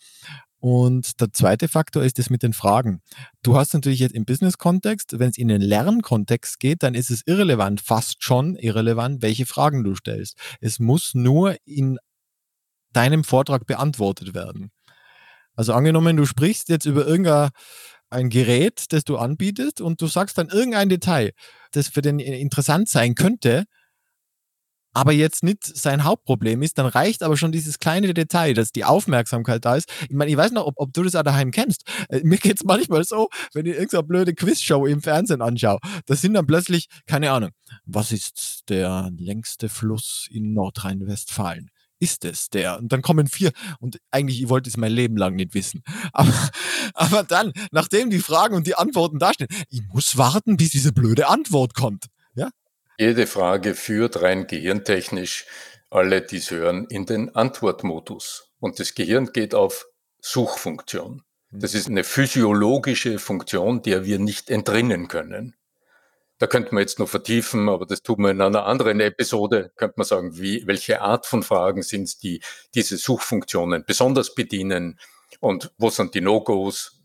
Und 0.69 1.21
der 1.21 1.31
zweite 1.31 1.69
Faktor 1.69 2.03
ist 2.03 2.19
das 2.19 2.29
mit 2.29 2.43
den 2.43 2.51
Fragen. 2.51 2.99
Du 3.41 3.55
hast 3.55 3.73
natürlich 3.73 4.01
jetzt 4.01 4.13
im 4.13 4.25
Business-Kontext, 4.25 5.17
wenn 5.17 5.29
es 5.29 5.37
in 5.37 5.47
den 5.47 5.61
Lernkontext 5.61 6.59
geht, 6.59 6.83
dann 6.83 6.93
ist 6.93 7.09
es 7.09 7.21
irrelevant, 7.25 7.79
fast 7.79 8.21
schon 8.21 8.57
irrelevant, 8.57 9.21
welche 9.21 9.45
Fragen 9.45 9.85
du 9.85 9.95
stellst. 9.95 10.37
Es 10.59 10.79
muss 10.79 11.13
nur 11.13 11.55
in 11.63 11.99
deinem 12.91 13.23
Vortrag 13.23 13.65
beantwortet 13.65 14.33
werden. 14.33 14.71
Also 15.55 15.71
angenommen, 15.71 16.17
du 16.17 16.25
sprichst 16.25 16.67
jetzt 16.67 16.85
über 16.85 17.07
irgendein 17.07 17.51
ein 18.09 18.29
Gerät, 18.29 18.87
das 18.89 19.05
du 19.05 19.15
anbietest 19.15 19.79
und 19.79 20.01
du 20.01 20.07
sagst 20.07 20.37
dann 20.37 20.49
irgendein 20.49 20.89
Detail, 20.89 21.31
das 21.71 21.87
für 21.87 22.01
den 22.01 22.19
interessant 22.19 22.89
sein 22.89 23.15
könnte, 23.15 23.63
aber 24.97 25.11
jetzt 25.11 25.43
nicht 25.43 25.63
sein 25.63 26.03
Hauptproblem 26.03 26.63
ist, 26.63 26.79
dann 26.79 26.87
reicht 26.87 27.21
aber 27.21 27.37
schon 27.37 27.51
dieses 27.51 27.77
kleine 27.77 28.15
Detail, 28.15 28.55
dass 28.55 28.71
die 28.71 28.83
Aufmerksamkeit 28.83 29.63
da 29.63 29.75
ist. 29.75 29.87
Ich 30.09 30.15
meine, 30.15 30.31
ich 30.31 30.37
weiß 30.37 30.53
noch, 30.53 30.65
ob, 30.65 30.73
ob 30.77 30.91
du 30.91 31.03
das 31.03 31.13
auch 31.13 31.21
daheim 31.21 31.51
kennst. 31.51 31.83
Äh, 32.09 32.21
mir 32.23 32.39
geht 32.39 32.57
es 32.57 32.63
manchmal 32.63 33.03
so, 33.03 33.29
wenn 33.53 33.67
ich 33.67 33.73
irgendeine 33.73 34.01
blöde 34.01 34.33
Quizshow 34.33 34.87
im 34.87 35.03
Fernsehen 35.03 35.43
anschaue, 35.43 35.77
da 36.07 36.15
sind 36.15 36.33
dann 36.33 36.47
plötzlich, 36.47 36.87
keine 37.05 37.29
Ahnung, 37.29 37.51
was 37.85 38.11
ist 38.11 38.63
der 38.69 39.11
längste 39.15 39.69
Fluss 39.69 40.27
in 40.31 40.53
Nordrhein-Westfalen? 40.53 41.69
ist 41.99 42.25
es 42.25 42.49
der? 42.49 42.77
Und 42.77 42.91
dann 42.91 43.01
kommen 43.01 43.27
vier. 43.27 43.51
Und 43.79 43.99
eigentlich, 44.11 44.41
ich 44.41 44.49
wollte 44.49 44.69
es 44.69 44.77
mein 44.77 44.91
Leben 44.91 45.17
lang 45.17 45.35
nicht 45.35 45.55
wissen. 45.55 45.81
Aber, 46.11 46.33
aber 46.93 47.23
dann, 47.23 47.53
nachdem 47.71 48.09
die 48.11 48.19
Fragen 48.19 48.55
und 48.55 48.67
die 48.67 48.75
Antworten 48.75 49.17
dastehen, 49.17 49.47
ich 49.69 49.81
muss 49.91 50.17
warten, 50.17 50.57
bis 50.57 50.69
diese 50.69 50.91
blöde 50.91 51.27
Antwort 51.27 51.73
kommt. 51.73 52.05
Ja? 52.35 52.49
Jede 52.99 53.27
Frage 53.27 53.75
führt 53.75 54.23
rein 54.23 54.47
gehirntechnisch 54.47 55.45
alle, 55.91 56.21
die 56.23 56.37
es 56.37 56.49
hören, 56.49 56.87
in 56.89 57.05
den 57.05 57.35
Antwortmodus. 57.35 58.51
Und 58.59 58.79
das 58.79 58.95
Gehirn 58.95 59.31
geht 59.33 59.53
auf 59.53 59.85
Suchfunktion. 60.19 61.21
Mhm. 61.51 61.59
Das 61.59 61.75
ist 61.75 61.87
eine 61.87 62.03
physiologische 62.03 63.19
Funktion, 63.19 63.83
der 63.83 64.05
wir 64.05 64.17
nicht 64.17 64.49
entrinnen 64.49 65.07
können. 65.07 65.55
Da 66.39 66.47
könnte 66.47 66.73
man 66.73 66.81
jetzt 66.81 66.97
noch 66.97 67.09
vertiefen, 67.09 67.69
aber 67.69 67.85
das 67.85 68.01
tut 68.01 68.17
man 68.17 68.31
in 68.31 68.41
einer 68.41 68.65
anderen 68.65 68.99
Episode. 68.99 69.71
Könnte 69.75 69.95
man 69.97 70.05
sagen, 70.05 70.37
wie, 70.37 70.65
welche 70.65 71.01
Art 71.01 71.27
von 71.27 71.43
Fragen 71.43 71.83
sind 71.83 72.03
es, 72.03 72.17
die 72.17 72.41
diese 72.73 72.97
Suchfunktionen 72.97 73.85
besonders 73.85 74.33
bedienen 74.33 74.99
und 75.39 75.71
wo 75.77 75.89
sind 75.89 76.15
die 76.15 76.21
No-Gos, 76.21 76.96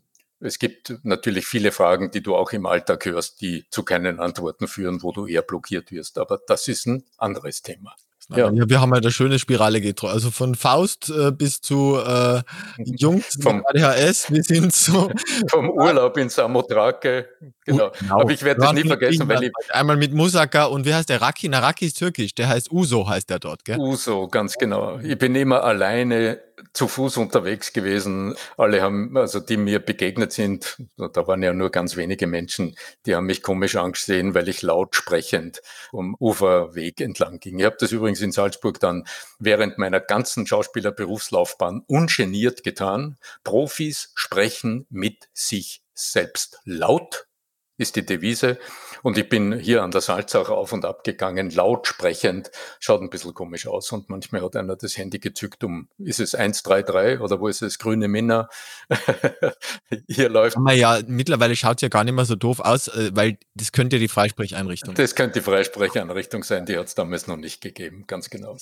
es 0.43 0.59
gibt 0.59 0.95
natürlich 1.03 1.45
viele 1.45 1.71
Fragen, 1.71 2.11
die 2.11 2.21
du 2.21 2.35
auch 2.35 2.51
im 2.51 2.65
Alltag 2.65 3.05
hörst, 3.05 3.41
die 3.41 3.65
zu 3.69 3.83
keinen 3.83 4.19
Antworten 4.19 4.67
führen, 4.67 5.01
wo 5.01 5.11
du 5.11 5.25
eher 5.25 5.41
blockiert 5.41 5.91
wirst. 5.91 6.17
Aber 6.17 6.39
das 6.47 6.67
ist 6.67 6.85
ein 6.85 7.03
anderes 7.17 7.61
Thema. 7.61 7.95
Ja. 8.29 8.49
ja. 8.51 8.69
wir 8.69 8.79
haben 8.79 8.93
halt 8.93 9.03
eine 9.03 9.11
schöne 9.11 9.37
Spirale 9.39 9.81
getroffen. 9.81 10.13
Also 10.13 10.31
von 10.31 10.55
Faust 10.55 11.09
äh, 11.09 11.31
bis 11.31 11.61
zu 11.61 11.97
äh, 11.97 12.41
Jungs 12.77 13.37
vom 13.41 13.63
ADHS 13.65 14.27
bis 14.29 14.47
hin 14.47 14.69
zu 14.69 15.09
vom 15.49 15.69
Urlaub 15.69 16.17
in 16.17 16.29
Samothrake. 16.29 17.27
Genau. 17.65 17.91
genau. 17.99 18.21
Aber 18.21 18.31
ich 18.31 18.43
werde 18.43 18.61
das 18.61 18.73
nie 18.73 18.87
vergessen, 18.87 19.27
weil 19.27 19.43
ich 19.43 19.51
einmal 19.71 19.97
mit 19.97 20.13
Musaka 20.13 20.65
und 20.65 20.85
wie 20.85 20.93
heißt 20.93 21.09
der 21.09 21.21
Raki? 21.21 21.49
Na, 21.49 21.59
Raki 21.59 21.85
ist 21.85 21.97
türkisch. 21.97 22.33
Der 22.35 22.47
heißt 22.47 22.71
Uso, 22.71 23.07
heißt 23.07 23.29
der 23.29 23.39
dort, 23.39 23.65
gell? 23.65 23.77
Uso, 23.77 24.27
ganz 24.27 24.55
genau. 24.55 24.99
Ich 24.99 25.17
bin 25.17 25.35
immer 25.35 25.63
alleine 25.63 26.39
zu 26.73 26.87
Fuß 26.87 27.17
unterwegs 27.17 27.73
gewesen. 27.73 28.35
Alle 28.57 28.81
haben, 28.81 29.17
also 29.17 29.39
die 29.39 29.57
mir 29.57 29.79
begegnet 29.79 30.31
sind, 30.31 30.77
da 30.97 31.27
waren 31.27 31.43
ja 31.43 31.53
nur 31.53 31.69
ganz 31.69 31.95
wenige 31.97 32.27
Menschen, 32.27 32.75
die 33.05 33.15
haben 33.15 33.25
mich 33.25 33.43
komisch 33.43 33.75
angesehen, 33.75 34.33
weil 34.33 34.47
ich 34.47 34.61
laut 34.61 34.95
sprechend 34.95 35.61
um 35.91 36.15
Uferweg 36.19 37.01
entlang 37.01 37.39
ging. 37.39 37.59
Ich 37.59 37.65
habe 37.65 37.77
das 37.79 37.91
übrigens 37.91 38.21
in 38.21 38.31
Salzburg 38.31 38.79
dann 38.79 39.05
während 39.39 39.77
meiner 39.77 39.99
ganzen 39.99 40.47
Schauspielerberufslaufbahn 40.47 41.83
ungeniert 41.87 42.63
getan. 42.63 43.17
Profis 43.43 44.11
sprechen 44.15 44.85
mit 44.89 45.29
sich 45.33 45.83
selbst 45.93 46.59
laut 46.65 47.27
ist 47.77 47.95
die 47.95 48.05
Devise. 48.05 48.57
Und 49.01 49.17
ich 49.17 49.27
bin 49.27 49.59
hier 49.59 49.83
an 49.83 49.91
der 49.91 49.99
Salzach 50.01 50.49
auf 50.49 50.71
und 50.71 50.85
ab 50.85 51.03
gegangen, 51.03 51.49
laut 51.49 51.87
sprechend, 51.87 52.51
schaut 52.79 53.01
ein 53.01 53.09
bisschen 53.09 53.33
komisch 53.33 53.67
aus. 53.67 53.91
Und 53.91 54.09
manchmal 54.09 54.41
hat 54.41 54.55
einer 54.55 54.77
das 54.77 54.97
Handy 54.97 55.19
gezückt 55.19 55.63
um, 55.63 55.89
ist 55.97 56.19
es 56.19 56.35
133 56.35 57.19
oder 57.19 57.39
wo 57.39 57.47
ist 57.49 57.61
es, 57.61 57.79
grüne 57.79 58.07
Minna? 58.07 58.47
hier 60.07 60.29
läuft. 60.29 60.55
Aber 60.55 60.73
ja, 60.73 60.99
mittlerweile 61.05 61.55
schaut 61.55 61.77
es 61.77 61.81
ja 61.81 61.89
gar 61.89 62.03
nicht 62.03 62.13
mehr 62.13 62.25
so 62.25 62.35
doof 62.35 62.61
aus, 62.61 62.87
äh, 62.87 63.11
weil 63.13 63.37
das 63.55 63.71
könnte 63.71 63.99
die 63.99 64.07
Freisprecheinrichtung. 64.07 64.93
Das 64.95 65.15
könnte 65.15 65.39
die 65.39 65.43
Freisprecheinrichtung 65.43 66.43
sein, 66.43 66.65
die 66.65 66.77
hat 66.77 66.87
es 66.87 66.95
damals 66.95 67.27
noch 67.27 67.37
nicht 67.37 67.61
gegeben, 67.61 68.05
ganz 68.07 68.29
genau. 68.29 68.57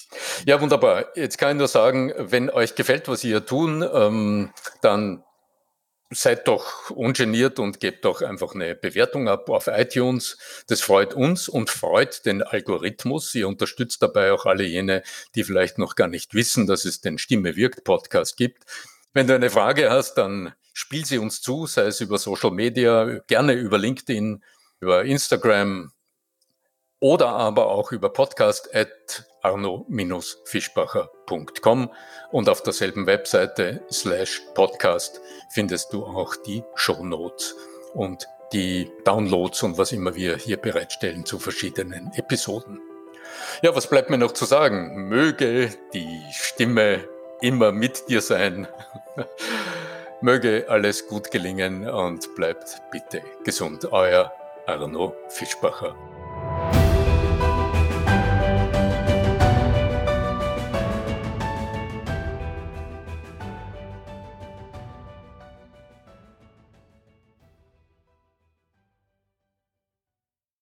Ja, 0.45 0.59
wunderbar. 0.59 1.05
Jetzt 1.15 1.37
kann 1.37 1.51
ich 1.51 1.57
nur 1.57 1.67
sagen, 1.67 2.13
wenn 2.17 2.49
euch 2.49 2.75
gefällt, 2.75 3.07
was 3.07 3.23
ihr 3.23 3.45
tun, 3.45 3.85
ähm, 3.93 4.51
dann 4.81 5.23
seid 6.11 6.47
doch 6.47 6.89
ungeniert 6.89 7.57
und 7.57 7.79
gebt 7.79 8.05
doch 8.05 8.21
einfach 8.21 8.53
eine 8.53 8.75
Bewertung 8.75 9.29
ab 9.29 9.49
auf 9.49 9.67
iTunes. 9.67 10.37
Das 10.67 10.81
freut 10.81 11.13
uns 11.13 11.47
und 11.47 11.69
freut 11.69 12.25
den 12.25 12.43
Algorithmus. 12.43 13.33
Ihr 13.33 13.47
unterstützt 13.47 14.03
dabei 14.03 14.33
auch 14.33 14.45
alle 14.45 14.65
jene, 14.65 15.03
die 15.35 15.43
vielleicht 15.43 15.77
noch 15.77 15.95
gar 15.95 16.07
nicht 16.07 16.33
wissen, 16.33 16.67
dass 16.67 16.85
es 16.85 17.01
den 17.01 17.17
Stimme 17.17 17.55
wirkt 17.55 17.85
Podcast 17.85 18.35
gibt. 18.35 18.63
Wenn 19.13 19.27
du 19.27 19.35
eine 19.35 19.49
Frage 19.49 19.89
hast, 19.89 20.15
dann 20.15 20.53
spiel 20.73 21.05
sie 21.05 21.17
uns 21.17 21.41
zu, 21.41 21.65
sei 21.65 21.83
es 21.83 22.01
über 22.01 22.17
Social 22.17 22.51
Media, 22.51 23.19
gerne 23.27 23.53
über 23.53 23.77
LinkedIn, 23.77 24.43
über 24.79 25.05
Instagram 25.05 25.91
oder 27.01 27.27
aber 27.29 27.67
auch 27.67 27.91
über 27.91 28.09
podcast 28.09 28.73
at 28.73 29.25
arno-fischbacher.com 29.41 31.91
und 32.31 32.47
auf 32.47 32.63
derselben 32.63 33.05
Webseite 33.07 33.81
slash 33.91 34.41
podcast 34.53 35.19
findest 35.49 35.91
du 35.91 36.05
auch 36.05 36.37
die 36.37 36.63
Show 36.75 37.03
Notes 37.03 37.57
und 37.93 38.25
die 38.53 38.89
Downloads 39.03 39.63
und 39.63 39.77
was 39.77 39.91
immer 39.91 40.15
wir 40.15 40.37
hier 40.37 40.55
bereitstellen 40.57 41.25
zu 41.25 41.39
verschiedenen 41.39 42.13
Episoden. 42.15 42.79
Ja, 43.63 43.75
was 43.75 43.87
bleibt 43.87 44.11
mir 44.11 44.19
noch 44.19 44.33
zu 44.33 44.45
sagen? 44.45 45.07
Möge 45.07 45.71
die 45.93 46.21
Stimme 46.31 47.03
immer 47.41 47.71
mit 47.71 48.09
dir 48.09 48.21
sein. 48.21 48.67
Möge 50.21 50.65
alles 50.69 51.07
gut 51.07 51.31
gelingen 51.31 51.89
und 51.89 52.35
bleibt 52.35 52.79
bitte 52.91 53.23
gesund. 53.43 53.91
Euer 53.91 54.31
Arno 54.67 55.15
Fischbacher. 55.29 55.95